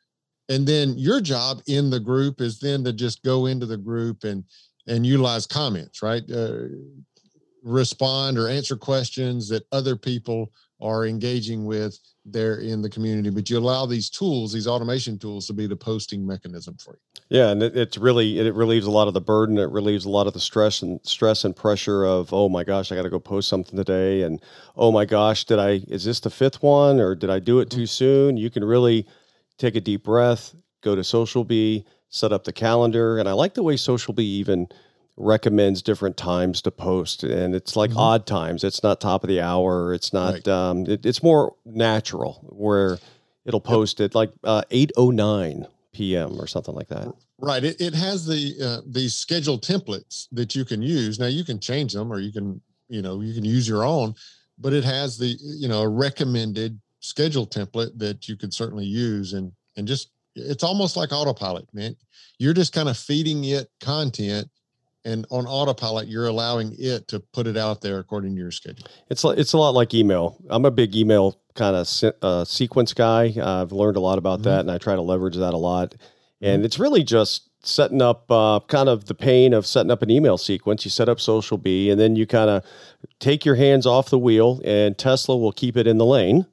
And 0.49 0.67
then 0.67 0.97
your 0.97 1.21
job 1.21 1.61
in 1.67 1.89
the 1.89 1.99
group 1.99 2.41
is 2.41 2.59
then 2.59 2.83
to 2.83 2.93
just 2.93 3.23
go 3.23 3.45
into 3.45 3.65
the 3.65 3.77
group 3.77 4.23
and 4.23 4.43
and 4.87 5.03
utilize 5.05 5.47
comments, 5.47 6.03
right? 6.03 6.23
Uh, 6.29 6.65
respond 7.63 8.37
or 8.37 8.47
answer 8.47 8.75
questions 8.75 9.49
that 9.49 9.65
other 9.71 9.95
people 9.95 10.51
are 10.81 11.05
engaging 11.05 11.65
with 11.65 11.97
there 12.25 12.57
in 12.57 12.81
the 12.81 12.89
community. 12.89 13.29
But 13.29 13.49
you 13.49 13.57
allow 13.57 13.85
these 13.85 14.09
tools, 14.09 14.51
these 14.51 14.67
automation 14.67 15.17
tools, 15.17 15.47
to 15.47 15.53
be 15.53 15.67
the 15.67 15.75
posting 15.75 16.25
mechanism 16.25 16.75
for 16.77 16.93
you. 16.93 17.21
Yeah, 17.29 17.49
and 17.49 17.63
it, 17.63 17.77
it's 17.77 17.97
really 17.97 18.39
it 18.39 18.53
relieves 18.53 18.85
a 18.85 18.91
lot 18.91 19.07
of 19.07 19.13
the 19.13 19.21
burden. 19.21 19.57
It 19.57 19.69
relieves 19.69 20.05
a 20.05 20.09
lot 20.09 20.27
of 20.27 20.33
the 20.33 20.39
stress 20.39 20.81
and 20.81 20.99
stress 21.03 21.45
and 21.45 21.55
pressure 21.55 22.03
of 22.05 22.33
oh 22.33 22.49
my 22.49 22.63
gosh, 22.63 22.91
I 22.91 22.95
got 22.95 23.03
to 23.03 23.09
go 23.09 23.19
post 23.19 23.47
something 23.47 23.77
today, 23.77 24.23
and 24.23 24.41
oh 24.75 24.91
my 24.91 25.05
gosh, 25.05 25.45
did 25.45 25.59
I 25.59 25.81
is 25.87 26.03
this 26.03 26.19
the 26.19 26.29
fifth 26.29 26.61
one 26.61 26.99
or 26.99 27.15
did 27.15 27.29
I 27.29 27.39
do 27.39 27.59
it 27.59 27.69
too 27.69 27.77
mm-hmm. 27.77 27.85
soon? 27.85 28.37
You 28.37 28.49
can 28.49 28.63
really 28.63 29.07
take 29.57 29.75
a 29.75 29.81
deep 29.81 30.03
breath, 30.03 30.53
go 30.81 30.95
to 30.95 31.01
SocialBee, 31.01 31.85
set 32.09 32.33
up 32.33 32.43
the 32.43 32.53
calendar, 32.53 33.17
and 33.17 33.29
I 33.29 33.33
like 33.33 33.53
the 33.53 33.63
way 33.63 33.75
SocialBee 33.75 34.19
even 34.19 34.67
recommends 35.17 35.81
different 35.81 36.17
times 36.17 36.61
to 36.61 36.69
post 36.69 37.23
and 37.23 37.55
it's 37.55 37.75
like 37.77 37.89
mm-hmm. 37.91 37.99
odd 37.99 38.25
times 38.27 38.65
it's 38.65 38.83
not 38.83 38.99
top 38.99 39.23
of 39.23 39.29
the 39.29 39.39
hour 39.39 39.93
it's 39.93 40.11
not 40.11 40.33
right. 40.33 40.47
um, 40.49 40.85
it, 40.87 41.05
it's 41.05 41.23
more 41.23 41.55
natural 41.63 42.45
where 42.49 42.97
it'll 43.45 43.61
post 43.61 43.99
yep. 43.99 44.11
at 44.11 44.15
like 44.15 44.31
uh, 44.43 44.63
809 44.71 45.67
p.m. 45.95 46.39
or 46.39 46.45
something 46.45 46.75
like 46.75 46.89
that. 46.89 47.13
Right. 47.39 47.63
It, 47.63 47.79
it 47.79 47.93
has 47.93 48.25
the 48.25 48.53
uh, 48.61 48.81
these 48.85 49.15
schedule 49.15 49.57
templates 49.57 50.27
that 50.31 50.55
you 50.55 50.65
can 50.65 50.81
use. 50.81 51.19
Now 51.19 51.27
you 51.27 51.43
can 51.43 51.59
change 51.59 51.93
them, 51.93 52.11
or 52.11 52.19
you 52.19 52.31
can 52.31 52.61
you 52.89 53.01
know 53.01 53.21
you 53.21 53.33
can 53.33 53.45
use 53.45 53.67
your 53.67 53.83
own, 53.83 54.13
but 54.59 54.73
it 54.73 54.83
has 54.83 55.17
the 55.17 55.35
you 55.39 55.67
know 55.67 55.81
a 55.81 55.87
recommended 55.87 56.79
schedule 56.99 57.47
template 57.47 57.97
that 57.97 58.27
you 58.27 58.35
could 58.35 58.53
certainly 58.53 58.85
use 58.85 59.33
and 59.33 59.51
and 59.77 59.87
just 59.87 60.09
it's 60.35 60.63
almost 60.63 60.97
like 60.97 61.13
autopilot, 61.13 61.67
man. 61.73 61.95
You're 62.39 62.53
just 62.53 62.73
kind 62.73 62.89
of 62.89 62.97
feeding 62.97 63.45
it 63.45 63.69
content 63.79 64.49
and 65.05 65.25
on 65.29 65.45
autopilot 65.45 66.07
you're 66.07 66.27
allowing 66.27 66.75
it 66.77 67.07
to 67.07 67.19
put 67.19 67.47
it 67.47 67.55
out 67.55 67.81
there 67.81 67.99
according 67.99 68.35
to 68.35 68.41
your 68.41 68.51
schedule. 68.51 68.87
It's 69.09 69.23
it's 69.23 69.53
a 69.53 69.57
lot 69.57 69.73
like 69.73 69.93
email. 69.93 70.37
I'm 70.49 70.65
a 70.65 70.71
big 70.71 70.95
email 70.95 71.39
kind 71.53 71.75
of 71.75 71.87
se- 71.87 72.13
uh, 72.21 72.43
sequence 72.43 72.93
guy. 72.93 73.33
Uh, 73.37 73.61
i've 73.61 73.71
learned 73.71 73.97
a 73.97 74.01
lot 74.01 74.17
about 74.17 74.39
mm-hmm. 74.39 74.49
that 74.49 74.59
and 74.61 74.71
i 74.71 74.77
try 74.77 74.95
to 74.95 75.01
leverage 75.01 75.37
that 75.37 75.53
a 75.53 75.57
lot. 75.57 75.95
And 76.41 76.59
mm-hmm. 76.59 76.65
it's 76.65 76.79
really 76.79 77.03
just 77.03 77.49
setting 77.63 78.01
up 78.01 78.29
uh, 78.29 78.59
kind 78.67 78.89
of 78.89 79.05
the 79.05 79.15
pain 79.15 79.53
of 79.53 79.65
setting 79.65 79.89
up 79.89 80.03
an 80.03 80.11
email 80.11 80.37
sequence. 80.37 80.85
You 80.85 80.91
set 80.91 81.09
up 81.09 81.17
SocialBee 81.17 81.89
and 81.89 81.99
then 81.99 82.15
you 82.15 82.27
kind 82.27 82.49
of 82.49 82.63
take 83.19 83.45
your 83.45 83.55
hands 83.55 83.85
off 83.85 84.09
the 84.09 84.19
wheel 84.19 84.61
and 84.65 84.97
tesla 84.97 85.37
will 85.37 85.51
keep 85.51 85.77
it 85.77 85.87
in 85.87 85.97
the 85.97 86.05
lane 86.05 86.45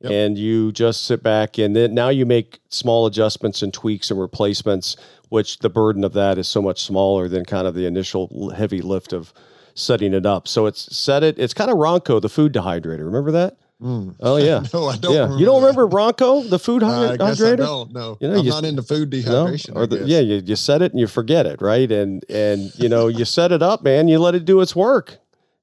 Yep. 0.00 0.12
and 0.12 0.38
you 0.38 0.70
just 0.70 1.06
sit 1.06 1.24
back 1.24 1.58
and 1.58 1.74
then 1.74 1.92
now 1.92 2.08
you 2.08 2.24
make 2.24 2.60
small 2.68 3.06
adjustments 3.06 3.62
and 3.62 3.74
tweaks 3.74 4.12
and 4.12 4.20
replacements 4.20 4.96
which 5.28 5.58
the 5.58 5.68
burden 5.68 6.04
of 6.04 6.12
that 6.12 6.38
is 6.38 6.48
so 6.48 6.62
much 6.62 6.82
smaller 6.82 7.28
than 7.28 7.44
kind 7.44 7.66
of 7.66 7.74
the 7.74 7.86
initial 7.86 8.50
heavy 8.50 8.80
lift 8.80 9.12
of 9.12 9.32
setting 9.74 10.12
it 10.12 10.26
up. 10.26 10.48
So 10.48 10.66
it's 10.66 10.94
set 10.96 11.22
it. 11.22 11.38
It's 11.38 11.54
kind 11.54 11.70
of 11.70 11.76
Ronco, 11.76 12.20
the 12.20 12.28
food 12.28 12.52
dehydrator. 12.52 13.04
Remember 13.04 13.30
that? 13.32 13.56
Mm. 13.80 14.16
Oh 14.20 14.36
yeah. 14.36 14.64
no, 14.74 14.86
I 14.86 14.96
don't. 14.96 15.14
Yeah, 15.14 15.36
you 15.36 15.44
don't 15.44 15.62
remember 15.62 15.86
Ronco, 15.86 16.48
the 16.48 16.58
food 16.58 16.82
uh, 16.82 17.16
hydrator? 17.16 17.52
I 17.52 17.56
don't. 17.56 17.92
No, 17.92 18.18
you 18.20 18.28
know, 18.28 18.38
I'm 18.38 18.44
you, 18.44 18.50
not 18.50 18.64
into 18.64 18.82
food 18.82 19.10
dehydration. 19.10 19.74
No? 19.74 19.82
Or 19.82 19.86
the, 19.86 20.04
yeah, 20.04 20.20
you, 20.20 20.42
you 20.44 20.56
set 20.56 20.82
it 20.82 20.92
and 20.92 21.00
you 21.00 21.06
forget 21.06 21.46
it, 21.46 21.62
right? 21.62 21.90
And 21.90 22.24
and 22.28 22.72
you 22.76 22.88
know 22.88 23.06
you 23.06 23.24
set 23.24 23.52
it 23.52 23.62
up, 23.62 23.82
man. 23.82 24.08
You 24.08 24.18
let 24.18 24.34
it 24.34 24.44
do 24.44 24.60
its 24.60 24.74
work. 24.74 25.18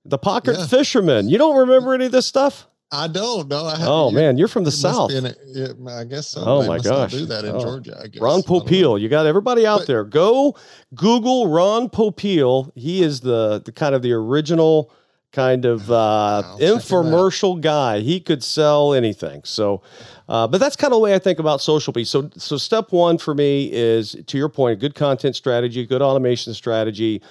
The 0.06 0.18
pocket 0.18 0.56
yeah. 0.58 0.68
fisherman. 0.68 1.28
You 1.30 1.38
don't 1.38 1.58
remember 1.58 1.94
any 1.94 2.06
of 2.06 2.12
this 2.12 2.28
stuff? 2.28 2.68
I 2.92 3.08
don't 3.08 3.48
know. 3.48 3.66
I 3.66 3.78
oh 3.80 4.12
man, 4.12 4.38
you're 4.38 4.48
from 4.48 4.64
the 4.64 4.72
south. 4.72 5.12
I 5.12 6.04
guess 6.06 6.30
so. 6.30 6.44
Oh 6.46 6.68
my 6.68 6.80
gosh, 6.80 7.12
do 7.12 7.26
that 7.26 7.44
in 7.44 7.56
oh. 7.56 7.60
Georgia. 7.60 8.00
I 8.02 8.08
guess. 8.08 8.22
Ron 8.22 8.42
Popeil, 8.42 9.00
you 9.02 9.10
got 9.10 9.26
everybody 9.26 9.66
out 9.66 9.80
but, 9.80 9.88
there. 9.88 10.04
Go 10.04 10.56
Google 10.94 11.48
Ron 11.48 11.90
Popeil. 11.90 12.72
He 12.76 13.04
is 13.04 13.22
the 13.22 13.62
the 13.66 13.72
kind 13.72 13.96
of 13.96 14.02
the 14.02 14.14
original 14.14 14.92
kind 15.36 15.66
of 15.66 15.92
uh, 15.92 16.44
infomercial 16.60 17.60
guy. 17.60 18.00
He 18.00 18.22
could 18.22 18.42
sell 18.42 18.94
anything. 18.94 19.42
So, 19.44 19.82
uh, 20.30 20.48
but 20.48 20.60
that's 20.60 20.78
kind 20.78 20.94
of 20.94 20.98
the 20.98 21.02
way 21.02 21.14
I 21.14 21.20
think 21.20 21.40
about 21.40 21.60
SocialBee. 21.60 22.08
So, 22.08 22.30
so 22.38 22.56
step 22.56 22.94
one 22.94 23.18
for 23.18 23.36
me 23.36 23.70
is 23.72 24.16
to 24.28 24.38
your 24.38 24.48
point, 24.48 24.80
good 24.80 24.96
content 24.96 25.36
strategy, 25.36 25.86
good 25.86 26.02
automation 26.02 26.54
strategy 26.54 27.22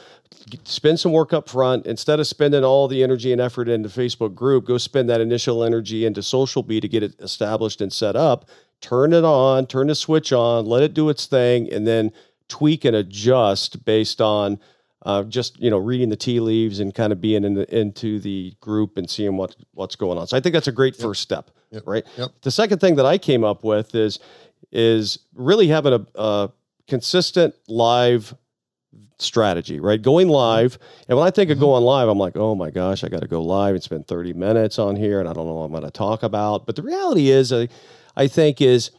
spend 0.64 1.01
some 1.01 1.12
work 1.12 1.33
up 1.33 1.49
front 1.49 1.87
instead 1.87 2.21
of 2.21 2.27
spending 2.27 2.64
all 2.64 2.87
the 2.87 3.03
energy 3.03 3.33
and 3.33 3.40
effort 3.40 3.69
into 3.69 3.88
facebook 3.88 4.35
group 4.35 4.67
go 4.67 4.77
spend 4.77 5.09
that 5.09 5.21
initial 5.21 5.62
energy 5.62 6.05
into 6.05 6.21
SocialBee 6.21 6.83
to 6.83 6.88
get 6.88 7.03
it 7.03 7.14
established 7.21 7.81
and 7.81 7.90
set 7.93 8.17
up 8.17 8.45
turn 8.81 9.12
it 9.12 9.25
on 9.25 9.64
turn 9.67 9.87
the 9.87 9.95
switch 9.95 10.33
on 10.33 10.67
let 10.67 10.83
it 10.83 10.93
do 10.93 11.09
its 11.09 11.27
thing 11.27 11.73
and 11.73 11.87
then 11.87 12.12
tweak 12.49 12.85
and 12.85 12.97
adjust 12.97 13.85
based 13.85 14.21
on 14.21 14.59
uh, 15.05 15.23
just 15.25 15.61
you 15.61 15.71
know 15.71 15.79
reading 15.79 16.09
the 16.09 16.17
tea 16.17 16.40
leaves 16.40 16.81
and 16.81 16.95
kind 16.95 17.12
of 17.12 17.21
being 17.21 17.45
in 17.45 17.55
the, 17.55 17.77
into 17.77 18.19
the 18.21 18.55
group 18.61 18.97
and 18.97 19.09
seeing 19.09 19.37
what 19.37 19.55
what's 19.73 19.97
going 19.97 20.19
on 20.19 20.27
so 20.27 20.37
i 20.37 20.40
think 20.40 20.53
that's 20.53 20.69
a 20.69 20.73
great 20.73 20.97
first 20.97 21.23
step 21.23 21.51
yep. 21.71 21.83
right 21.87 22.05
yep. 22.17 22.31
the 22.43 22.51
second 22.51 22.79
thing 22.79 22.97
that 22.97 23.07
i 23.07 23.19
came 23.19 23.45
up 23.45 23.64
with 23.64 23.95
is 23.95 24.19
is 24.73 25.19
really 25.35 25.69
having 25.69 25.93
a, 25.93 26.07
a 26.21 26.53
consistent 26.88 27.55
live 27.69 28.35
strategy, 29.19 29.81
right? 29.81 30.01
Going 30.01 30.29
live. 30.29 30.79
And 31.09 31.17
when 31.17 31.27
I 31.27 31.31
think 31.31 31.51
of 31.51 31.57
mm-hmm. 31.57 31.64
going 31.64 31.85
live, 31.85 32.09
I'm 32.09 32.19
like, 32.19 32.37
oh 32.37 32.55
my 32.55 32.71
gosh, 32.71 33.05
I 33.05 33.09
got 33.09 33.23
to 33.23 33.29
go 33.29 33.43
live 33.43 33.75
and 33.75 33.83
spend 33.83 34.07
30 34.07 34.33
minutes 34.33 34.79
on 34.79 34.97
here 34.97 35.21
and 35.21 35.29
I 35.29 35.33
don't 35.33 35.47
know 35.47 35.55
what 35.55 35.64
I'm 35.64 35.71
going 35.71 35.85
to 35.85 35.90
talk 35.90 36.23
about. 36.23 36.67
But 36.67 36.77
the 36.77 36.83
reality 36.83 37.31
is, 37.31 37.53
I, 37.53 37.69
I 38.17 38.27
think 38.27 38.61
is, 38.61 38.90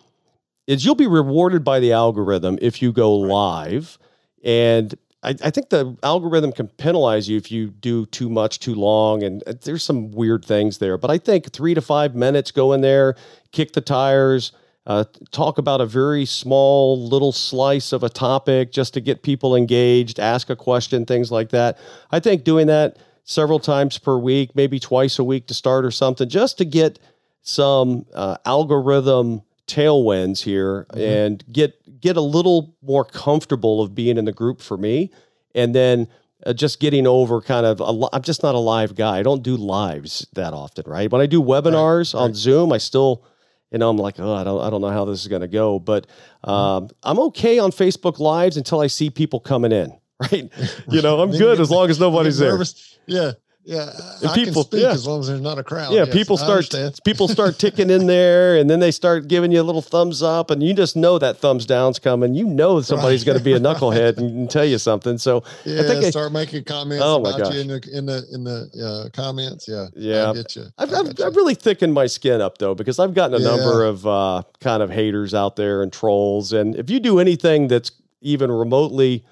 is 0.67 0.83
you'll 0.83 0.95
be 0.95 1.07
rewarded 1.07 1.63
by 1.63 1.79
the 1.79 1.91
algorithm 1.91 2.57
if 2.61 2.81
you 2.81 2.91
go 2.91 3.21
right. 3.21 3.29
live. 3.29 3.97
And 4.43 4.95
I, 5.25 5.35
I, 5.43 5.49
think 5.49 5.69
the 5.69 5.97
algorithm 6.03 6.51
can 6.51 6.67
penalize 6.67 7.27
you 7.27 7.35
if 7.37 7.51
you 7.51 7.67
do 7.67 8.05
too 8.05 8.29
much 8.29 8.59
too 8.59 8.75
long. 8.75 9.23
And 9.23 9.43
uh, 9.47 9.53
there's 9.63 9.83
some 9.83 10.11
weird 10.11 10.45
things 10.45 10.77
there. 10.77 10.97
But 10.97 11.09
I 11.09 11.17
think 11.17 11.51
three 11.51 11.73
to 11.73 11.81
five 11.81 12.15
minutes, 12.15 12.51
go 12.51 12.73
in 12.73 12.81
there, 12.81 13.15
kick 13.51 13.73
the 13.73 13.81
tires, 13.81 14.51
uh, 14.85 15.05
talk 15.31 15.57
about 15.57 15.81
a 15.81 15.85
very 15.85 16.25
small 16.25 17.07
little 17.07 17.31
slice 17.31 17.91
of 17.91 18.03
a 18.03 18.09
topic 18.09 18.71
just 18.71 18.93
to 18.93 19.01
get 19.01 19.23
people 19.23 19.55
engaged, 19.55 20.19
ask 20.19 20.49
a 20.49 20.55
question, 20.55 21.05
things 21.05 21.31
like 21.31 21.49
that. 21.49 21.79
I 22.11 22.19
think 22.19 22.43
doing 22.43 22.67
that 22.67 22.97
several 23.23 23.59
times 23.59 23.97
per 23.97 24.17
week, 24.17 24.55
maybe 24.55 24.79
twice 24.79 25.17
a 25.17 25.23
week 25.23 25.47
to 25.47 25.55
start 25.55 25.85
or 25.85 25.91
something, 25.91 26.29
just 26.29 26.59
to 26.59 26.65
get 26.65 26.99
some 27.41 28.05
uh, 28.13 28.37
algorithm 28.45 29.41
tailwinds 29.67 30.43
here 30.43 30.85
mm-hmm. 30.91 30.99
and 31.01 31.43
get 31.51 31.73
get 31.99 32.17
a 32.17 32.21
little 32.21 32.75
more 32.81 33.05
comfortable 33.05 33.81
of 33.81 33.95
being 33.95 34.17
in 34.17 34.25
the 34.25 34.31
group 34.31 34.61
for 34.61 34.77
me, 34.77 35.11
and 35.53 35.73
then 35.73 36.07
uh, 36.45 36.53
just 36.53 36.79
getting 36.79 37.07
over 37.07 37.41
kind 37.41 37.65
of 37.65 37.81
i 37.81 38.07
I'm 38.13 38.21
just 38.21 38.43
not 38.43 38.55
a 38.55 38.59
live 38.59 38.95
guy. 38.95 39.19
I 39.19 39.23
don't 39.23 39.43
do 39.43 39.55
lives 39.55 40.27
that 40.33 40.53
often, 40.53 40.83
right? 40.87 41.11
When 41.11 41.21
I 41.21 41.25
do 41.25 41.41
webinars 41.41 42.13
right, 42.13 42.21
on. 42.21 42.33
Zoom, 42.33 42.71
I 42.71 42.77
still 42.77 43.23
you 43.71 43.79
know, 43.79 43.89
I'm 43.89 43.97
like, 43.97 44.19
oh, 44.19 44.33
I 44.33 44.43
don't, 44.45 44.61
I 44.61 44.69
don't 44.69 44.79
know 44.79 44.89
how 44.89 45.03
this 45.03 45.21
is 45.21 45.27
going 45.27 45.41
to 45.41 45.49
go, 45.49 45.79
but 45.79 46.07
um, 46.45 46.89
I'm 47.03 47.19
okay 47.19 47.59
on 47.59 47.71
Facebook 47.71 48.19
Lives 48.19 48.55
until 48.55 48.79
I 48.79 48.87
see 48.87 49.09
people 49.09 49.41
coming 49.41 49.73
in, 49.73 49.91
right? 50.21 50.49
You 50.89 51.01
know, 51.01 51.19
I'm 51.19 51.31
good 51.37 51.59
as 51.59 51.69
long 51.69 51.89
as 51.89 51.99
nobody's 51.99 52.37
there. 52.37 52.57
Yeah, 53.05 53.33
yeah, 53.65 53.89
and 54.21 54.29
I 54.29 54.35
people, 54.35 54.67
yeah. 54.73 54.91
as 54.91 55.07
long 55.07 55.21
as 55.21 55.27
there's 55.27 55.41
not 55.41 55.57
a 55.57 55.63
crowd. 55.63 55.91
Yeah, 55.91 56.03
yes, 56.03 56.13
people 56.13 56.37
start 56.37 56.69
people 57.03 57.27
start 57.27 57.57
ticking 57.57 57.89
in 57.89 58.05
there, 58.05 58.57
and 58.57 58.69
then 58.69 58.79
they 58.79 58.91
start 58.91 59.27
giving 59.27 59.51
you 59.51 59.59
a 59.59 59.63
little 59.63 59.81
thumbs 59.81 60.21
up, 60.21 60.51
and 60.51 60.61
you 60.61 60.75
just 60.75 60.95
know 60.95 61.17
that 61.17 61.37
thumbs 61.37 61.65
down's 61.65 61.97
coming. 61.97 62.35
You 62.35 62.45
know 62.45 62.81
somebody's 62.81 63.21
right. 63.21 63.33
going 63.33 63.37
to 63.39 63.43
be 63.43 63.53
a 63.53 63.59
knucklehead 63.59 64.17
and, 64.17 64.49
tell 64.51 64.65
you 64.65 64.77
something. 64.77 65.17
So 65.17 65.43
yeah, 65.65 65.81
I 65.81 65.83
think 65.83 66.05
start 66.05 66.29
I, 66.29 66.33
making 66.33 66.63
comments 66.65 67.03
oh 67.03 67.21
about 67.21 67.39
gosh. 67.39 67.55
you 67.55 67.61
in 67.61 67.67
the 67.67 67.89
in 67.91 68.05
the 68.05 68.23
in 68.31 68.43
the 68.43 69.07
uh, 69.07 69.09
comments. 69.09 69.67
Yeah, 69.67 69.87
yeah, 69.95 70.29
I 70.29 70.33
get 70.33 70.55
you. 70.55 70.65
I've, 70.77 70.93
I've, 70.93 71.07
you. 71.17 71.25
I've, 71.25 71.35
really 71.35 71.55
thickened 71.55 71.93
my 71.93 72.05
skin 72.05 72.41
up 72.41 72.59
though 72.59 72.75
because 72.75 72.99
I've 72.99 73.15
gotten 73.15 73.35
a 73.35 73.43
yeah. 73.43 73.55
number 73.55 73.83
of 73.83 74.05
uh, 74.05 74.43
kind 74.59 74.83
of 74.83 74.91
haters 74.91 75.33
out 75.33 75.55
there 75.55 75.81
and 75.81 75.91
trolls, 75.91 76.53
and 76.53 76.75
if 76.75 76.91
you 76.91 76.99
do 76.99 77.17
anything 77.19 77.67
that's 77.67 77.91
even 78.21 78.51
remotely 78.51 79.25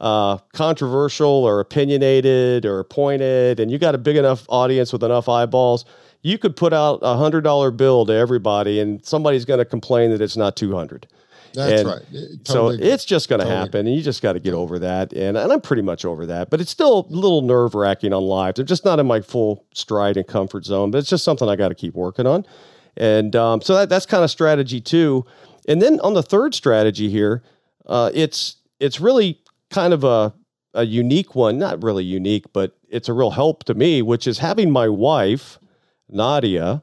uh, 0.00 0.38
controversial 0.52 1.28
or 1.28 1.60
opinionated 1.60 2.64
or 2.64 2.84
pointed, 2.84 3.60
and 3.60 3.70
you 3.70 3.78
got 3.78 3.94
a 3.94 3.98
big 3.98 4.16
enough 4.16 4.46
audience 4.48 4.92
with 4.92 5.02
enough 5.02 5.28
eyeballs, 5.28 5.84
you 6.22 6.38
could 6.38 6.56
put 6.56 6.72
out 6.72 7.00
a 7.02 7.16
hundred 7.16 7.42
dollar 7.42 7.70
bill 7.70 8.06
to 8.06 8.12
everybody, 8.12 8.80
and 8.80 9.04
somebody's 9.04 9.44
going 9.44 9.58
to 9.58 9.64
complain 9.64 10.10
that 10.10 10.20
it's 10.20 10.36
not 10.36 10.56
two 10.56 10.74
hundred. 10.74 11.06
That's 11.54 11.80
and 11.80 11.88
right. 11.88 12.02
Totally 12.44 12.44
so 12.44 12.68
it's 12.70 13.04
just 13.04 13.28
going 13.28 13.40
to 13.40 13.46
totally 13.46 13.64
happen, 13.64 13.86
and 13.86 13.96
you 13.96 14.02
just 14.02 14.22
got 14.22 14.34
to 14.34 14.40
get 14.40 14.54
over 14.54 14.78
that. 14.78 15.12
And, 15.12 15.36
and 15.36 15.52
I'm 15.52 15.60
pretty 15.60 15.82
much 15.82 16.04
over 16.04 16.26
that, 16.26 16.50
but 16.50 16.60
it's 16.60 16.70
still 16.70 17.06
a 17.08 17.12
little 17.12 17.42
nerve 17.42 17.74
wracking 17.74 18.12
on 18.12 18.22
live. 18.22 18.58
I'm 18.58 18.66
just 18.66 18.84
not 18.84 18.98
in 18.98 19.06
my 19.06 19.20
full 19.20 19.64
stride 19.72 20.16
and 20.16 20.26
comfort 20.26 20.64
zone, 20.64 20.90
but 20.90 20.98
it's 20.98 21.08
just 21.08 21.24
something 21.24 21.48
I 21.48 21.56
got 21.56 21.68
to 21.68 21.74
keep 21.74 21.94
working 21.94 22.26
on. 22.26 22.44
And 22.96 23.34
um, 23.34 23.62
so 23.62 23.74
that, 23.74 23.88
that's 23.88 24.06
kind 24.06 24.24
of 24.24 24.30
strategy 24.30 24.80
two. 24.80 25.24
And 25.66 25.80
then 25.80 26.00
on 26.00 26.14
the 26.14 26.22
third 26.22 26.54
strategy 26.54 27.08
here, 27.08 27.42
uh, 27.86 28.10
it's 28.12 28.56
it's 28.80 29.00
really 29.00 29.40
kind 29.70 29.92
of 29.92 30.04
a, 30.04 30.34
a 30.74 30.84
unique 30.84 31.34
one, 31.34 31.58
not 31.58 31.82
really 31.82 32.04
unique, 32.04 32.52
but 32.52 32.76
it's 32.88 33.08
a 33.08 33.12
real 33.12 33.30
help 33.30 33.64
to 33.64 33.74
me, 33.74 34.02
which 34.02 34.26
is 34.26 34.38
having 34.38 34.70
my 34.70 34.88
wife, 34.88 35.58
Nadia, 36.08 36.82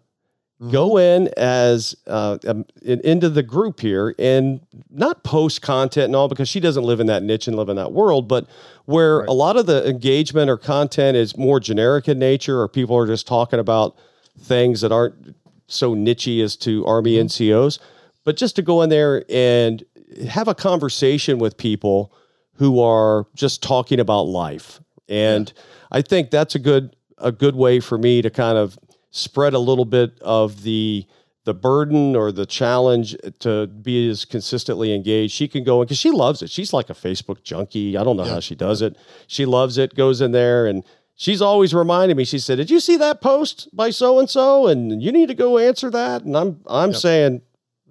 mm-hmm. 0.62 0.72
go 0.72 0.98
in 0.98 1.30
as 1.38 1.96
uh, 2.08 2.38
um, 2.48 2.66
in, 2.82 3.00
into 3.02 3.30
the 3.30 3.44
group 3.44 3.80
here 3.80 4.16
and 4.20 4.60
not 4.90 5.24
post 5.24 5.62
content 5.62 6.06
and 6.06 6.16
all 6.16 6.28
because 6.28 6.50
she 6.50 6.60
doesn't 6.60 6.84
live 6.84 7.00
in 7.00 7.08
that 7.08 7.24
niche 7.24 7.48
and 7.48 7.56
live 7.56 7.70
in 7.70 7.76
that 7.76 7.92
world, 7.92 8.28
but 8.28 8.48
where 8.86 9.20
right. 9.20 9.30
a 9.30 9.34
lot 9.34 9.58
of 9.58 9.66
the 9.66 9.88
engagement 9.88 10.50
or 10.50 10.58
content 10.58 11.18
is 11.18 11.38
more 11.38 11.60
generic 11.60 12.08
in 12.08 12.20
nature, 12.20 12.62
or 12.62 12.68
people 12.68 12.96
are 12.96 13.08
just 13.08 13.28
talking 13.28 13.60
about 13.60 13.98
things 14.40 14.82
that 14.82 14.92
aren't 14.92 15.36
so 15.68 15.96
nichey 15.96 16.44
as 16.44 16.56
to 16.56 16.86
Army 16.86 17.16
mm-hmm. 17.16 17.26
NCOs, 17.26 17.80
but 18.24 18.38
just 18.38 18.56
to 18.56 18.62
go 18.62 18.82
in 18.82 18.90
there 18.90 19.24
and 19.30 19.84
have 20.30 20.48
a 20.48 20.56
conversation 20.56 21.40
with 21.40 21.58
people 21.58 22.14
who 22.56 22.80
are 22.82 23.28
just 23.36 23.62
talking 23.62 24.00
about 24.00 24.24
life. 24.24 24.80
And 25.08 25.52
yeah. 25.56 25.62
I 25.92 26.02
think 26.02 26.32
that's 26.32 26.56
a 26.56 26.60
good 26.60 26.96
a 27.18 27.32
good 27.32 27.56
way 27.56 27.80
for 27.80 27.98
me 27.98 28.22
to 28.22 28.30
kind 28.30 28.58
of 28.58 28.78
spread 29.12 29.54
a 29.54 29.60
little 29.60 29.86
bit 29.86 30.20
of 30.22 30.64
the 30.64 31.06
the 31.46 31.54
burden 31.54 32.16
or 32.16 32.32
the 32.32 32.46
challenge 32.46 33.16
to 33.40 33.68
be 33.68 34.10
as 34.10 34.26
consistently 34.26 34.94
engaged. 34.94 35.32
She 35.32 35.48
can 35.48 35.64
go 35.64 35.82
in 35.82 35.86
because 35.86 36.00
she 36.00 36.10
loves 36.10 36.42
it. 36.42 36.50
She's 36.50 36.74
like 36.74 36.90
a 36.90 36.94
Facebook 36.94 37.44
junkie. 37.44 37.96
I 37.98 38.04
don't 38.04 38.18
know 38.18 38.26
yeah. 38.26 38.34
how 38.34 38.40
she 38.40 38.56
does 38.56 38.82
it. 38.82 38.98
She 39.28 39.46
loves 39.46 39.78
it, 39.78 39.94
goes 39.94 40.22
in 40.22 40.32
there 40.32 40.66
and 40.66 40.84
she's 41.16 41.42
always 41.42 41.74
reminding 41.74 42.18
me. 42.18 42.26
She 42.26 42.40
said, 42.40 42.58
"Did 42.58 42.72
you 42.72 42.80
see 42.80 42.98
that 42.98 43.22
post 43.22 43.70
by 43.74 43.92
so 43.92 44.20
and 44.20 44.30
so? 44.30 44.68
And 44.68 45.02
you 45.02 45.12
need 45.12 45.28
to 45.28 45.36
go 45.36 45.58
answer 45.58 45.90
that." 45.92 46.24
And 46.24 46.36
I'm 46.36 46.60
I'm 46.68 46.92
yep. 46.92 47.00
saying, 47.00 47.42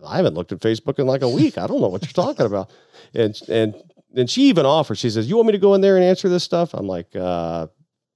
I 0.06 0.16
haven't 0.16 0.34
looked 0.34 0.52
at 0.52 0.60
Facebook 0.60 0.98
in 0.98 1.06
like 1.06 1.22
a 1.22 1.28
week. 1.28 1.58
I 1.58 1.66
don't 1.66 1.80
know 1.80 1.88
what 1.88 2.02
you're 2.02 2.24
talking 2.24 2.46
about. 2.46 2.70
And 3.14 3.40
and 3.48 3.74
and 4.14 4.28
she 4.28 4.42
even 4.42 4.66
offers, 4.66 4.98
she 4.98 5.10
says, 5.10 5.28
You 5.28 5.36
want 5.36 5.46
me 5.46 5.52
to 5.52 5.58
go 5.58 5.74
in 5.74 5.80
there 5.80 5.96
and 5.96 6.04
answer 6.04 6.28
this 6.28 6.44
stuff? 6.44 6.74
I'm 6.74 6.86
like, 6.86 7.14
uh, 7.14 7.66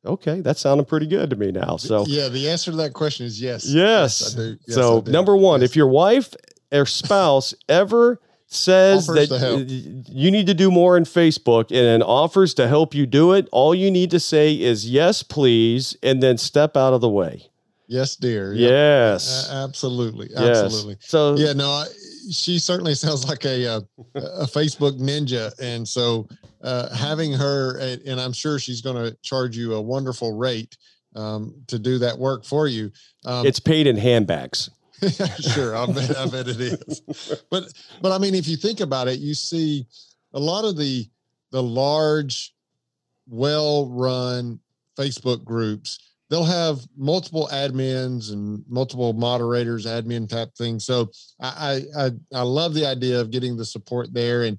okay, 0.04 0.40
that 0.40 0.58
sounded 0.58 0.88
pretty 0.88 1.06
good 1.06 1.30
to 1.30 1.36
me 1.36 1.50
now. 1.50 1.76
So 1.76 2.04
yeah, 2.06 2.28
the 2.28 2.48
answer 2.48 2.70
to 2.70 2.76
that 2.78 2.92
question 2.92 3.26
is 3.26 3.40
yes. 3.40 3.66
Yes. 3.66 4.34
yes, 4.36 4.56
yes 4.66 4.74
so 4.74 5.02
number 5.06 5.36
one, 5.36 5.60
yes. 5.60 5.70
if 5.70 5.76
your 5.76 5.88
wife 5.88 6.34
or 6.72 6.86
spouse 6.86 7.54
ever 7.68 8.20
says 8.50 9.08
offers 9.08 9.28
that 9.28 10.04
you 10.08 10.30
need 10.30 10.46
to 10.46 10.54
do 10.54 10.70
more 10.70 10.96
in 10.96 11.04
Facebook 11.04 11.64
and 11.64 11.84
then 11.84 12.02
offers 12.02 12.54
to 12.54 12.66
help 12.66 12.94
you 12.94 13.06
do 13.06 13.32
it, 13.32 13.48
all 13.52 13.74
you 13.74 13.90
need 13.90 14.10
to 14.10 14.20
say 14.20 14.54
is 14.54 14.88
yes, 14.88 15.22
please, 15.22 15.96
and 16.02 16.22
then 16.22 16.38
step 16.38 16.76
out 16.76 16.94
of 16.94 17.00
the 17.00 17.10
way. 17.10 17.50
Yes, 17.86 18.16
dear. 18.16 18.52
Yep. 18.52 18.70
Yes, 18.70 19.50
absolutely, 19.50 20.30
absolutely. 20.36 20.98
So 21.00 21.36
yeah, 21.36 21.54
no, 21.54 21.70
I, 21.70 21.86
she 22.30 22.58
certainly 22.58 22.94
sounds 22.94 23.28
like 23.28 23.44
a 23.44 23.64
a, 23.64 23.76
a 24.14 24.46
Facebook 24.46 24.98
ninja, 25.00 25.52
and 25.60 25.86
so 25.86 26.28
uh, 26.62 26.94
having 26.94 27.32
her, 27.32 27.78
and 27.78 28.20
I'm 28.20 28.32
sure 28.32 28.58
she's 28.58 28.80
going 28.80 28.96
to 28.96 29.16
charge 29.22 29.56
you 29.56 29.74
a 29.74 29.80
wonderful 29.80 30.36
rate 30.36 30.76
um, 31.14 31.54
to 31.68 31.78
do 31.78 31.98
that 31.98 32.18
work 32.18 32.44
for 32.44 32.66
you. 32.66 32.90
Um, 33.24 33.46
it's 33.46 33.60
paid 33.60 33.86
in 33.86 33.96
handbags. 33.96 34.70
sure, 35.40 35.76
I 35.76 35.86
bet, 35.86 36.16
I 36.16 36.26
bet 36.26 36.48
it 36.48 36.60
is. 36.60 37.02
But 37.50 37.72
but 38.02 38.12
I 38.12 38.18
mean, 38.18 38.34
if 38.34 38.48
you 38.48 38.56
think 38.56 38.80
about 38.80 39.08
it, 39.08 39.20
you 39.20 39.34
see 39.34 39.86
a 40.34 40.40
lot 40.40 40.64
of 40.64 40.76
the 40.76 41.08
the 41.50 41.62
large, 41.62 42.54
well-run 43.28 44.60
Facebook 44.98 45.44
groups 45.44 45.98
they'll 46.30 46.44
have 46.44 46.80
multiple 46.96 47.48
admins 47.52 48.32
and 48.32 48.62
multiple 48.68 49.12
moderators, 49.12 49.86
admin 49.86 50.28
type 50.28 50.54
things. 50.54 50.84
So 50.84 51.10
I, 51.40 51.82
I 51.96 52.10
I 52.34 52.42
love 52.42 52.74
the 52.74 52.86
idea 52.86 53.20
of 53.20 53.30
getting 53.30 53.56
the 53.56 53.64
support 53.64 54.12
there. 54.12 54.44
And 54.44 54.58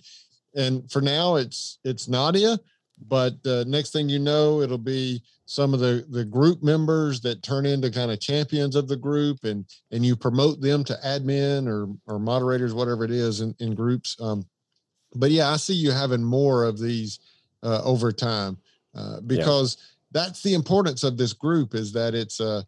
and 0.56 0.90
for 0.92 1.02
now 1.02 1.36
it's 1.36 1.80
it's 1.84 2.08
Nadia, 2.08 2.60
but 3.08 3.36
uh, 3.46 3.64
next 3.68 3.92
thing 3.92 4.10
you 4.10 4.20
know, 4.20 4.62
it'll 4.62 4.78
be 4.78 5.22
some 5.46 5.74
of 5.74 5.80
the 5.80 6.06
the 6.10 6.26
group 6.26 6.64
members 6.64 7.22
that 7.22 7.44
turn 7.44 7.66
into 7.66 7.92
kind 7.92 8.12
of 8.12 8.20
champions 8.20 8.76
of 8.76 8.88
the 8.88 8.98
group, 8.98 9.44
and 9.44 9.66
and 9.92 10.06
you 10.06 10.16
promote 10.16 10.62
them 10.62 10.84
to 10.86 10.98
admin 11.06 11.68
or 11.68 11.88
or 12.08 12.20
moderators, 12.20 12.74
whatever 12.74 13.04
it 13.04 13.12
is 13.12 13.42
in, 13.42 13.56
in 13.60 13.76
groups. 13.76 14.18
Um, 14.20 14.46
but 15.16 15.32
yeah, 15.32 15.50
I 15.50 15.58
see 15.58 15.74
you 15.74 15.92
having 15.92 16.24
more 16.24 16.64
of 16.64 16.80
these 16.80 17.20
uh, 17.64 17.82
over 17.84 18.12
time 18.12 18.58
uh, 18.96 19.22
because. 19.22 19.78
Yeah 19.80 19.86
that's 20.12 20.42
the 20.42 20.54
importance 20.54 21.04
of 21.04 21.18
this 21.18 21.34
group 21.34 21.76
is 21.76 21.92
that 21.94 22.16
it's 22.16 22.42
uh 22.42 22.62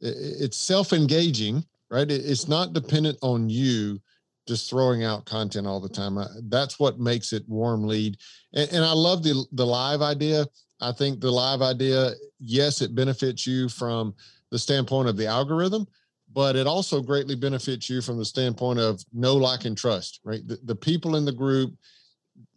it's 0.00 0.56
self-engaging 0.56 1.64
right? 1.90 2.10
It's 2.10 2.48
not 2.48 2.72
dependent 2.72 3.18
on 3.22 3.48
you 3.48 4.00
just 4.46 4.70
throwing 4.70 5.04
out 5.04 5.24
content 5.24 5.66
all 5.66 5.80
the 5.80 5.88
time. 5.88 6.18
That's 6.44 6.78
what 6.78 7.00
makes 7.00 7.32
it 7.32 7.48
warm 7.48 7.84
lead. 7.84 8.16
And, 8.54 8.70
and 8.72 8.84
i 8.84 8.92
love 8.92 9.22
the 9.22 9.44
the 9.52 9.66
live 9.66 10.02
idea. 10.02 10.46
I 10.80 10.92
think 10.92 11.20
the 11.20 11.30
live 11.30 11.62
idea 11.62 12.12
yes 12.38 12.82
it 12.82 12.94
benefits 12.94 13.46
you 13.46 13.68
from 13.68 14.14
the 14.50 14.58
standpoint 14.58 15.08
of 15.08 15.16
the 15.16 15.26
algorithm 15.26 15.86
but 16.32 16.54
it 16.54 16.66
also 16.66 17.00
greatly 17.00 17.34
benefits 17.34 17.88
you 17.88 18.02
from 18.02 18.18
the 18.18 18.24
standpoint 18.24 18.78
of 18.78 19.02
know 19.12 19.34
like 19.36 19.64
and 19.64 19.76
trust 19.76 20.20
right? 20.22 20.46
The, 20.46 20.58
the 20.64 20.76
people 20.76 21.16
in 21.16 21.24
the 21.24 21.32
group 21.32 21.74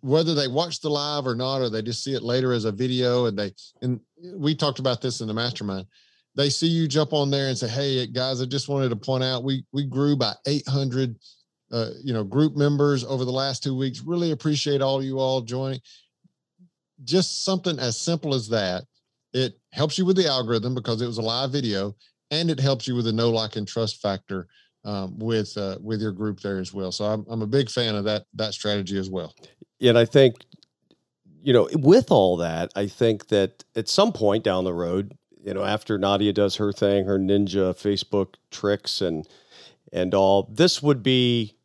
whether 0.01 0.33
they 0.33 0.47
watch 0.47 0.79
the 0.79 0.89
live 0.89 1.27
or 1.27 1.35
not, 1.35 1.61
or 1.61 1.69
they 1.69 1.81
just 1.81 2.03
see 2.03 2.13
it 2.13 2.23
later 2.23 2.53
as 2.53 2.65
a 2.65 2.71
video, 2.71 3.25
and 3.25 3.37
they 3.37 3.53
and 3.81 3.99
we 4.35 4.55
talked 4.55 4.79
about 4.79 5.01
this 5.01 5.21
in 5.21 5.27
the 5.27 5.33
mastermind. 5.33 5.87
They 6.35 6.49
see 6.49 6.67
you 6.67 6.87
jump 6.87 7.13
on 7.13 7.29
there 7.29 7.49
and 7.49 7.57
say, 7.57 7.67
"Hey 7.67 8.07
guys, 8.07 8.41
I 8.41 8.45
just 8.45 8.69
wanted 8.69 8.89
to 8.89 8.95
point 8.95 9.23
out 9.23 9.43
we 9.43 9.65
we 9.73 9.85
grew 9.85 10.15
by 10.15 10.33
800, 10.45 11.17
uh, 11.71 11.91
you 12.03 12.13
know, 12.13 12.23
group 12.23 12.55
members 12.55 13.03
over 13.03 13.25
the 13.25 13.31
last 13.31 13.63
two 13.63 13.75
weeks. 13.75 14.01
Really 14.01 14.31
appreciate 14.31 14.81
all 14.81 15.03
you 15.03 15.19
all 15.19 15.41
joining. 15.41 15.81
Just 17.03 17.43
something 17.43 17.77
as 17.79 17.97
simple 17.97 18.33
as 18.33 18.47
that. 18.49 18.85
It 19.33 19.59
helps 19.73 19.97
you 19.97 20.05
with 20.05 20.15
the 20.15 20.27
algorithm 20.27 20.73
because 20.73 21.01
it 21.01 21.07
was 21.07 21.17
a 21.17 21.23
live 21.23 21.51
video, 21.51 21.95
and 22.31 22.49
it 22.49 22.59
helps 22.59 22.87
you 22.87 22.95
with 22.95 23.05
the 23.05 23.13
no 23.13 23.29
like, 23.29 23.57
and 23.57 23.67
trust 23.67 24.01
factor 24.01 24.47
um, 24.85 25.19
with 25.19 25.55
uh, 25.57 25.77
with 25.81 26.01
your 26.01 26.13
group 26.13 26.39
there 26.39 26.59
as 26.59 26.73
well. 26.73 26.91
So 26.91 27.05
I'm 27.05 27.25
I'm 27.29 27.41
a 27.41 27.47
big 27.47 27.69
fan 27.69 27.95
of 27.95 28.05
that 28.05 28.25
that 28.35 28.53
strategy 28.53 28.97
as 28.97 29.09
well 29.09 29.35
and 29.81 29.97
I 29.97 30.05
think, 30.05 30.35
you 31.41 31.53
know, 31.53 31.69
with 31.73 32.11
all 32.11 32.37
that, 32.37 32.71
I 32.75 32.87
think 32.87 33.27
that 33.27 33.63
at 33.75 33.87
some 33.87 34.11
point 34.11 34.43
down 34.43 34.63
the 34.63 34.73
road, 34.73 35.17
you 35.43 35.53
know, 35.53 35.63
after 35.63 35.97
Nadia 35.97 36.33
does 36.33 36.57
her 36.57 36.71
thing, 36.71 37.05
her 37.05 37.17
ninja 37.17 37.73
Facebook 37.73 38.35
tricks 38.51 39.01
and 39.01 39.27
and 39.91 40.13
all, 40.13 40.47
this 40.51 40.83
would 40.83 41.01
be 41.01 41.55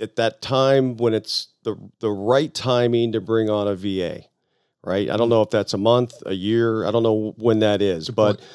at 0.00 0.16
that 0.16 0.40
time 0.42 0.96
when 0.96 1.14
it's 1.14 1.48
the 1.62 1.76
the 2.00 2.10
right 2.10 2.52
timing 2.52 3.12
to 3.12 3.20
bring 3.20 3.50
on 3.50 3.68
a 3.68 3.74
VA, 3.74 4.24
right? 4.82 5.08
I 5.08 5.16
don't 5.16 5.26
mm-hmm. 5.26 5.30
know 5.30 5.42
if 5.42 5.50
that's 5.50 5.74
a 5.74 5.78
month, 5.78 6.14
a 6.26 6.34
year, 6.34 6.86
I 6.86 6.90
don't 6.90 7.02
know 7.02 7.34
when 7.36 7.60
that 7.60 7.82
is, 7.82 8.06
Good 8.06 8.16
but 8.16 8.36
point. 8.38 8.48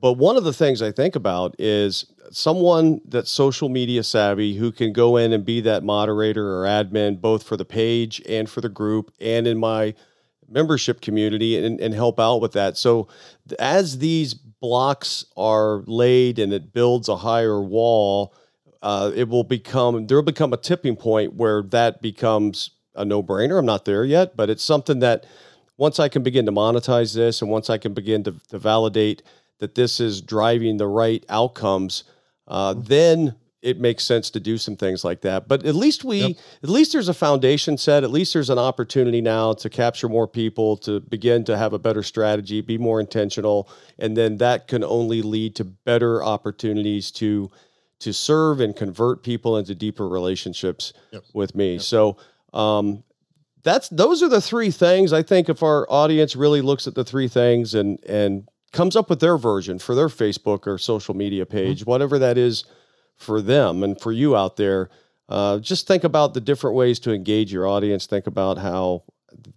But 0.00 0.14
one 0.14 0.36
of 0.36 0.44
the 0.44 0.52
things 0.52 0.80
I 0.80 0.90
think 0.92 1.16
about 1.16 1.54
is 1.58 2.06
someone 2.30 3.00
that's 3.06 3.30
social 3.30 3.68
media 3.68 4.02
savvy 4.02 4.56
who 4.56 4.72
can 4.72 4.92
go 4.92 5.16
in 5.16 5.32
and 5.32 5.44
be 5.44 5.60
that 5.62 5.84
moderator 5.84 6.58
or 6.58 6.64
admin 6.64 7.20
both 7.20 7.42
for 7.42 7.56
the 7.56 7.64
page 7.64 8.22
and 8.28 8.48
for 8.48 8.60
the 8.60 8.68
group 8.68 9.12
and 9.20 9.46
in 9.46 9.58
my 9.58 9.94
membership 10.48 11.00
community 11.00 11.62
and, 11.64 11.80
and 11.80 11.94
help 11.94 12.18
out 12.18 12.40
with 12.40 12.52
that. 12.52 12.76
So 12.76 13.08
as 13.58 13.98
these 13.98 14.34
blocks 14.34 15.24
are 15.36 15.82
laid 15.86 16.38
and 16.38 16.52
it 16.52 16.72
builds 16.72 17.08
a 17.08 17.16
higher 17.16 17.60
wall, 17.60 18.34
uh, 18.82 19.10
it 19.14 19.28
will 19.28 19.44
become 19.44 20.06
there 20.06 20.16
will 20.16 20.22
become 20.22 20.52
a 20.52 20.58
tipping 20.58 20.96
point 20.96 21.34
where 21.34 21.62
that 21.62 22.00
becomes 22.00 22.70
a 22.94 23.04
no 23.04 23.22
brainer. 23.22 23.58
I'm 23.58 23.66
not 23.66 23.84
there 23.84 24.04
yet, 24.04 24.36
but 24.36 24.48
it's 24.48 24.64
something 24.64 25.00
that 25.00 25.26
once 25.76 26.00
I 26.00 26.08
can 26.08 26.22
begin 26.22 26.46
to 26.46 26.52
monetize 26.52 27.14
this 27.14 27.42
and 27.42 27.50
once 27.50 27.68
I 27.68 27.78
can 27.78 27.92
begin 27.92 28.22
to, 28.24 28.34
to 28.48 28.58
validate 28.58 29.22
that 29.58 29.74
this 29.74 30.00
is 30.00 30.20
driving 30.20 30.76
the 30.76 30.86
right 30.86 31.24
outcomes, 31.28 32.04
uh, 32.48 32.74
then 32.76 33.34
it 33.62 33.80
makes 33.80 34.04
sense 34.04 34.30
to 34.30 34.38
do 34.38 34.56
some 34.58 34.76
things 34.76 35.02
like 35.04 35.22
that. 35.22 35.48
But 35.48 35.64
at 35.66 35.74
least 35.74 36.04
we, 36.04 36.20
Yep. 36.20 36.36
at 36.62 36.68
least 36.68 36.92
there's 36.92 37.08
a 37.08 37.14
foundation 37.14 37.76
set. 37.76 38.04
At 38.04 38.10
least 38.12 38.32
there's 38.32 38.50
an 38.50 38.58
opportunity 38.58 39.20
now 39.20 39.54
to 39.54 39.68
capture 39.68 40.08
more 40.08 40.28
people, 40.28 40.76
to 40.78 41.00
begin 41.00 41.42
to 41.44 41.56
have 41.56 41.72
a 41.72 41.78
better 41.78 42.02
strategy, 42.04 42.60
be 42.60 42.78
more 42.78 43.00
intentional, 43.00 43.68
and 43.98 44.16
then 44.16 44.36
that 44.36 44.68
can 44.68 44.84
only 44.84 45.20
lead 45.22 45.56
to 45.56 45.64
better 45.64 46.22
opportunities 46.22 47.10
to 47.12 47.50
to 47.98 48.12
serve 48.12 48.60
and 48.60 48.76
convert 48.76 49.22
people 49.22 49.56
into 49.56 49.74
deeper 49.74 50.06
relationships 50.06 50.92
Yep. 51.12 51.24
with 51.34 51.54
me. 51.54 51.78
So. 51.78 52.18
Um, 52.52 53.02
that's 53.62 53.88
those 53.88 54.22
are 54.22 54.28
the 54.28 54.40
three 54.40 54.70
things 54.70 55.12
I 55.12 55.22
think 55.24 55.48
if 55.48 55.60
our 55.62 55.90
audience 55.90 56.36
really 56.36 56.60
looks 56.60 56.86
at 56.86 56.94
the 56.94 57.02
three 57.04 57.26
things 57.26 57.74
and 57.74 57.98
and 58.06 58.46
comes 58.76 58.94
up 58.94 59.08
with 59.08 59.20
their 59.20 59.38
version 59.38 59.78
for 59.78 59.94
their 59.94 60.08
Facebook 60.08 60.66
or 60.66 60.76
social 60.76 61.14
media 61.14 61.46
page, 61.46 61.86
whatever 61.86 62.18
that 62.18 62.36
is 62.36 62.64
for 63.16 63.40
them 63.40 63.82
and 63.82 63.98
for 64.00 64.12
you 64.12 64.36
out 64.36 64.56
there, 64.56 64.90
uh, 65.28 65.58
just 65.58 65.86
think 65.86 66.04
about 66.04 66.34
the 66.34 66.40
different 66.40 66.76
ways 66.76 66.98
to 67.00 67.12
engage 67.12 67.52
your 67.52 67.66
audience. 67.66 68.06
Think 68.06 68.26
about 68.26 68.58
how 68.58 69.04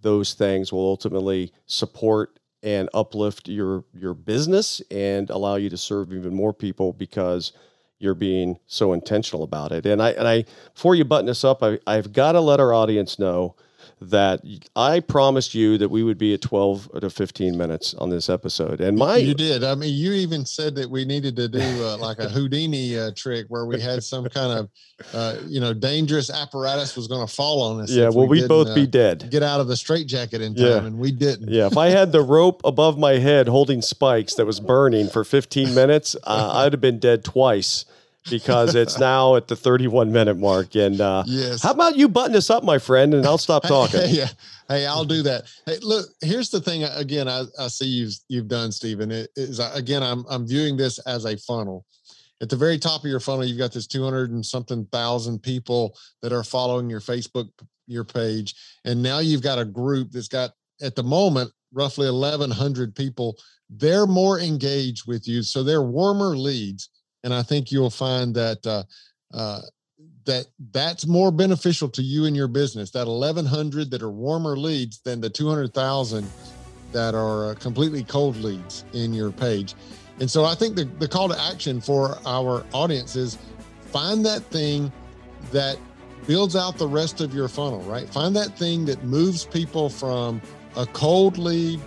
those 0.01 0.33
things 0.33 0.71
will 0.71 0.85
ultimately 0.85 1.51
support 1.65 2.39
and 2.63 2.89
uplift 2.93 3.47
your 3.47 3.85
your 3.93 4.13
business 4.13 4.81
and 4.89 5.29
allow 5.29 5.55
you 5.55 5.69
to 5.69 5.77
serve 5.77 6.11
even 6.11 6.33
more 6.33 6.53
people 6.53 6.91
because 6.93 7.53
you're 7.99 8.15
being 8.15 8.57
so 8.67 8.93
intentional 8.93 9.43
about 9.43 9.71
it. 9.71 9.85
And 9.85 10.01
I 10.01 10.11
and 10.11 10.27
I 10.27 10.45
before 10.73 10.95
you 10.95 11.05
button 11.05 11.27
this 11.27 11.43
up, 11.43 11.61
I, 11.61 11.79
I've 11.85 12.13
got 12.13 12.33
to 12.33 12.41
let 12.41 12.59
our 12.59 12.73
audience 12.73 13.19
know 13.19 13.55
that 14.01 14.41
I 14.75 14.99
promised 14.99 15.53
you 15.53 15.77
that 15.77 15.89
we 15.89 16.03
would 16.03 16.17
be 16.17 16.33
at 16.33 16.41
12 16.41 16.89
to 17.01 17.09
15 17.09 17.57
minutes 17.57 17.93
on 17.95 18.09
this 18.09 18.29
episode. 18.29 18.81
And 18.81 18.97
my 18.97 19.17
you 19.17 19.33
did. 19.33 19.63
I 19.63 19.75
mean, 19.75 19.93
you 19.93 20.13
even 20.13 20.45
said 20.45 20.75
that 20.75 20.89
we 20.89 21.05
needed 21.05 21.35
to 21.37 21.47
do 21.47 21.59
uh, 21.61 21.97
like 21.97 22.19
a 22.19 22.29
Houdini 22.29 22.97
uh, 22.97 23.11
trick 23.15 23.45
where 23.49 23.65
we 23.65 23.79
had 23.79 24.03
some 24.03 24.27
kind 24.29 24.59
of, 24.59 24.69
uh, 25.13 25.37
you 25.47 25.59
know, 25.59 25.73
dangerous 25.73 26.29
apparatus 26.29 26.95
was 26.95 27.07
going 27.07 27.25
to 27.25 27.33
fall 27.33 27.61
on 27.61 27.81
us. 27.81 27.91
yeah, 27.91 28.09
well, 28.09 28.27
we'd 28.27 28.47
both 28.47 28.67
uh, 28.69 28.75
be 28.75 28.87
dead. 28.87 29.29
get 29.29 29.43
out 29.43 29.59
of 29.59 29.67
the 29.67 29.75
straitjacket 29.77 30.41
in 30.41 30.55
time, 30.55 30.65
Yeah. 30.65 30.85
and 30.85 30.99
we 30.99 31.11
didn't. 31.11 31.49
Yeah, 31.49 31.67
if 31.67 31.77
I 31.77 31.87
had 31.89 32.11
the 32.11 32.21
rope 32.21 32.61
above 32.63 32.97
my 32.97 33.13
head 33.13 33.47
holding 33.47 33.81
spikes 33.81 34.35
that 34.35 34.45
was 34.45 34.59
burning 34.59 35.09
for 35.09 35.23
15 35.23 35.73
minutes, 35.73 36.15
uh, 36.23 36.51
I'd 36.53 36.73
have 36.73 36.81
been 36.81 36.99
dead 36.99 37.23
twice 37.23 37.85
because 38.29 38.75
it's 38.75 38.97
now 38.99 39.35
at 39.35 39.47
the 39.47 39.55
31 39.55 40.11
minute 40.11 40.37
mark. 40.37 40.75
And 40.75 40.99
uh, 40.99 41.23
Yes. 41.25 41.61
how 41.63 41.71
about 41.71 41.95
you 41.95 42.07
button 42.07 42.31
this 42.33 42.49
up, 42.49 42.63
my 42.63 42.77
friend, 42.77 43.13
and 43.13 43.25
I'll 43.25 43.37
stop 43.37 43.63
talking. 43.63 43.99
Hey, 44.01 44.09
yeah. 44.11 44.29
Hey, 44.67 44.85
I'll 44.85 45.05
do 45.05 45.21
that. 45.23 45.45
Hey, 45.65 45.77
look, 45.81 46.07
here's 46.21 46.49
the 46.49 46.61
thing. 46.61 46.83
Again, 46.83 47.27
I, 47.27 47.43
I 47.57 47.67
see 47.67 47.87
you've 47.87 48.13
you've 48.27 48.47
done, 48.47 48.71
Steven. 48.71 49.11
It 49.11 49.29
is 49.35 49.59
again, 49.73 50.03
I'm 50.03 50.25
I'm 50.29 50.47
viewing 50.47 50.77
this 50.77 50.99
as 50.99 51.25
a 51.25 51.37
funnel. 51.37 51.85
At 52.41 52.49
the 52.49 52.55
very 52.55 52.77
top 52.77 53.03
of 53.03 53.09
your 53.09 53.19
funnel, 53.19 53.43
you've 53.43 53.57
got 53.57 53.73
this 53.73 53.85
200 53.87 54.31
and 54.31 54.45
something 54.45 54.85
thousand 54.93 55.39
people 55.43 55.97
that 56.21 56.31
are 56.31 56.43
following 56.43 56.89
your 56.89 57.01
Facebook 57.01 57.49
your 57.87 58.03
page, 58.05 58.53
and 58.85 59.01
now 59.01 59.17
you've 59.19 59.41
got 59.41 59.57
a 59.59 59.65
group 59.65 60.11
that's 60.11 60.27
got 60.27 60.51
at 60.81 60.95
the 60.95 61.03
moment 61.03 61.51
roughly 61.73 62.09
1,100 62.09 62.95
people. 62.95 63.35
They're 63.69 64.07
more 64.07 64.39
engaged 64.39 65.07
with 65.07 65.27
you, 65.27 65.43
so 65.43 65.63
they're 65.63 65.81
warmer 65.83 66.37
leads, 66.37 66.89
and 67.23 67.33
I 67.33 67.43
think 67.43 67.71
you'll 67.71 67.89
find 67.89 68.35
that. 68.35 68.65
Uh, 68.65 68.83
uh, 69.33 69.61
that 70.25 70.45
that's 70.71 71.07
more 71.07 71.31
beneficial 71.31 71.89
to 71.89 72.01
you 72.01 72.25
and 72.25 72.35
your 72.35 72.47
business 72.47 72.91
that 72.91 73.07
1100 73.07 73.89
that 73.89 74.01
are 74.01 74.11
warmer 74.11 74.55
leads 74.55 74.99
than 74.99 75.19
the 75.19 75.29
200,000 75.29 76.29
that 76.91 77.15
are 77.15 77.51
uh, 77.51 77.55
completely 77.55 78.03
cold 78.03 78.35
leads 78.37 78.85
in 78.93 79.13
your 79.13 79.31
page. 79.31 79.75
And 80.19 80.29
so 80.29 80.45
I 80.45 80.55
think 80.55 80.75
the, 80.75 80.85
the 80.99 81.07
call 81.07 81.29
to 81.29 81.39
action 81.39 81.79
for 81.79 82.17
our 82.25 82.65
audience 82.73 83.15
is 83.15 83.37
find 83.81 84.25
that 84.25 84.43
thing 84.45 84.91
that 85.51 85.77
builds 86.27 86.55
out 86.55 86.77
the 86.77 86.87
rest 86.87 87.21
of 87.21 87.33
your 87.33 87.47
funnel, 87.47 87.81
right? 87.81 88.07
Find 88.09 88.35
that 88.35 88.57
thing 88.57 88.85
that 88.85 89.03
moves 89.03 89.45
people 89.45 89.89
from 89.89 90.41
a 90.75 90.85
cold 90.87 91.37
lead 91.37 91.79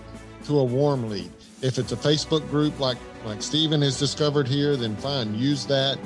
to 0.46 0.58
a 0.58 0.64
warm 0.64 1.08
lead. 1.08 1.30
If 1.62 1.78
it's 1.78 1.92
a 1.92 1.96
Facebook 1.96 2.48
group 2.50 2.78
like 2.78 2.98
like 3.24 3.40
Steven 3.40 3.80
has 3.82 3.98
discovered 3.98 4.48
here, 4.48 4.76
then 4.76 4.96
fine, 4.96 5.34
use 5.34 5.64
that. 5.66 5.98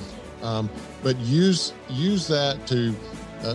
Um, 0.42 0.70
but 1.02 1.16
use 1.16 1.72
use 1.88 2.28
that 2.28 2.66
to 2.66 2.94
uh, 3.42 3.54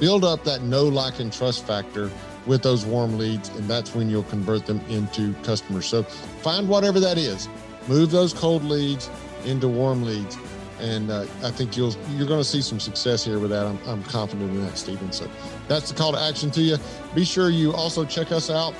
build 0.00 0.24
up 0.24 0.42
that 0.44 0.62
know, 0.62 0.84
like, 0.84 1.20
and 1.20 1.32
trust 1.32 1.66
factor 1.66 2.10
with 2.46 2.62
those 2.62 2.84
warm 2.84 3.16
leads, 3.16 3.48
and 3.50 3.68
that's 3.68 3.94
when 3.94 4.10
you'll 4.10 4.24
convert 4.24 4.66
them 4.66 4.80
into 4.88 5.34
customers. 5.44 5.86
So 5.86 6.02
find 6.02 6.68
whatever 6.68 6.98
that 7.00 7.16
is, 7.18 7.48
move 7.86 8.10
those 8.10 8.32
cold 8.32 8.64
leads 8.64 9.08
into 9.44 9.68
warm 9.68 10.02
leads, 10.02 10.36
and 10.80 11.10
uh, 11.10 11.26
I 11.44 11.50
think 11.50 11.76
you'll 11.76 11.94
you're 12.16 12.26
going 12.26 12.40
to 12.40 12.48
see 12.48 12.62
some 12.62 12.80
success 12.80 13.24
here 13.24 13.38
with 13.38 13.50
that. 13.50 13.66
I'm, 13.66 13.78
I'm 13.86 14.02
confident 14.04 14.50
in 14.50 14.62
that, 14.62 14.76
Steven. 14.76 15.12
So 15.12 15.30
that's 15.68 15.90
the 15.90 15.96
call 15.96 16.12
to 16.12 16.20
action 16.20 16.50
to 16.52 16.60
you. 16.60 16.76
Be 17.14 17.24
sure 17.24 17.50
you 17.50 17.72
also 17.72 18.04
check 18.04 18.32
us 18.32 18.50
out. 18.50 18.74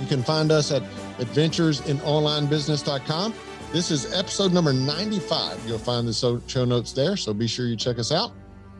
You 0.00 0.06
can 0.06 0.22
find 0.22 0.52
us 0.52 0.70
at 0.70 0.82
adventuresinonlinebusiness.com. 1.24 3.34
This 3.72 3.90
is 3.90 4.12
episode 4.12 4.52
number 4.52 4.72
95. 4.72 5.66
You'll 5.66 5.78
find 5.78 6.06
the 6.06 6.42
show 6.46 6.64
notes 6.64 6.92
there, 6.92 7.16
so 7.16 7.32
be 7.32 7.46
sure 7.46 7.66
you 7.66 7.76
check 7.76 7.98
us 7.98 8.12
out. 8.12 8.32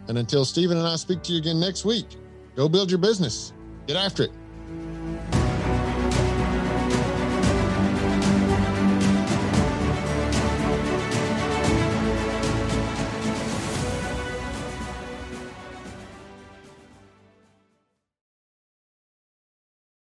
And 0.08 0.18
until 0.18 0.44
Steven 0.44 0.76
and 0.76 0.86
I 0.86 0.96
speak 0.96 1.22
to 1.22 1.32
you 1.32 1.38
again 1.38 1.58
next 1.58 1.84
week, 1.84 2.06
go 2.56 2.68
build 2.68 2.90
your 2.90 2.98
business. 2.98 3.52
Get 3.86 3.96
after 3.96 4.24
it. 4.24 4.32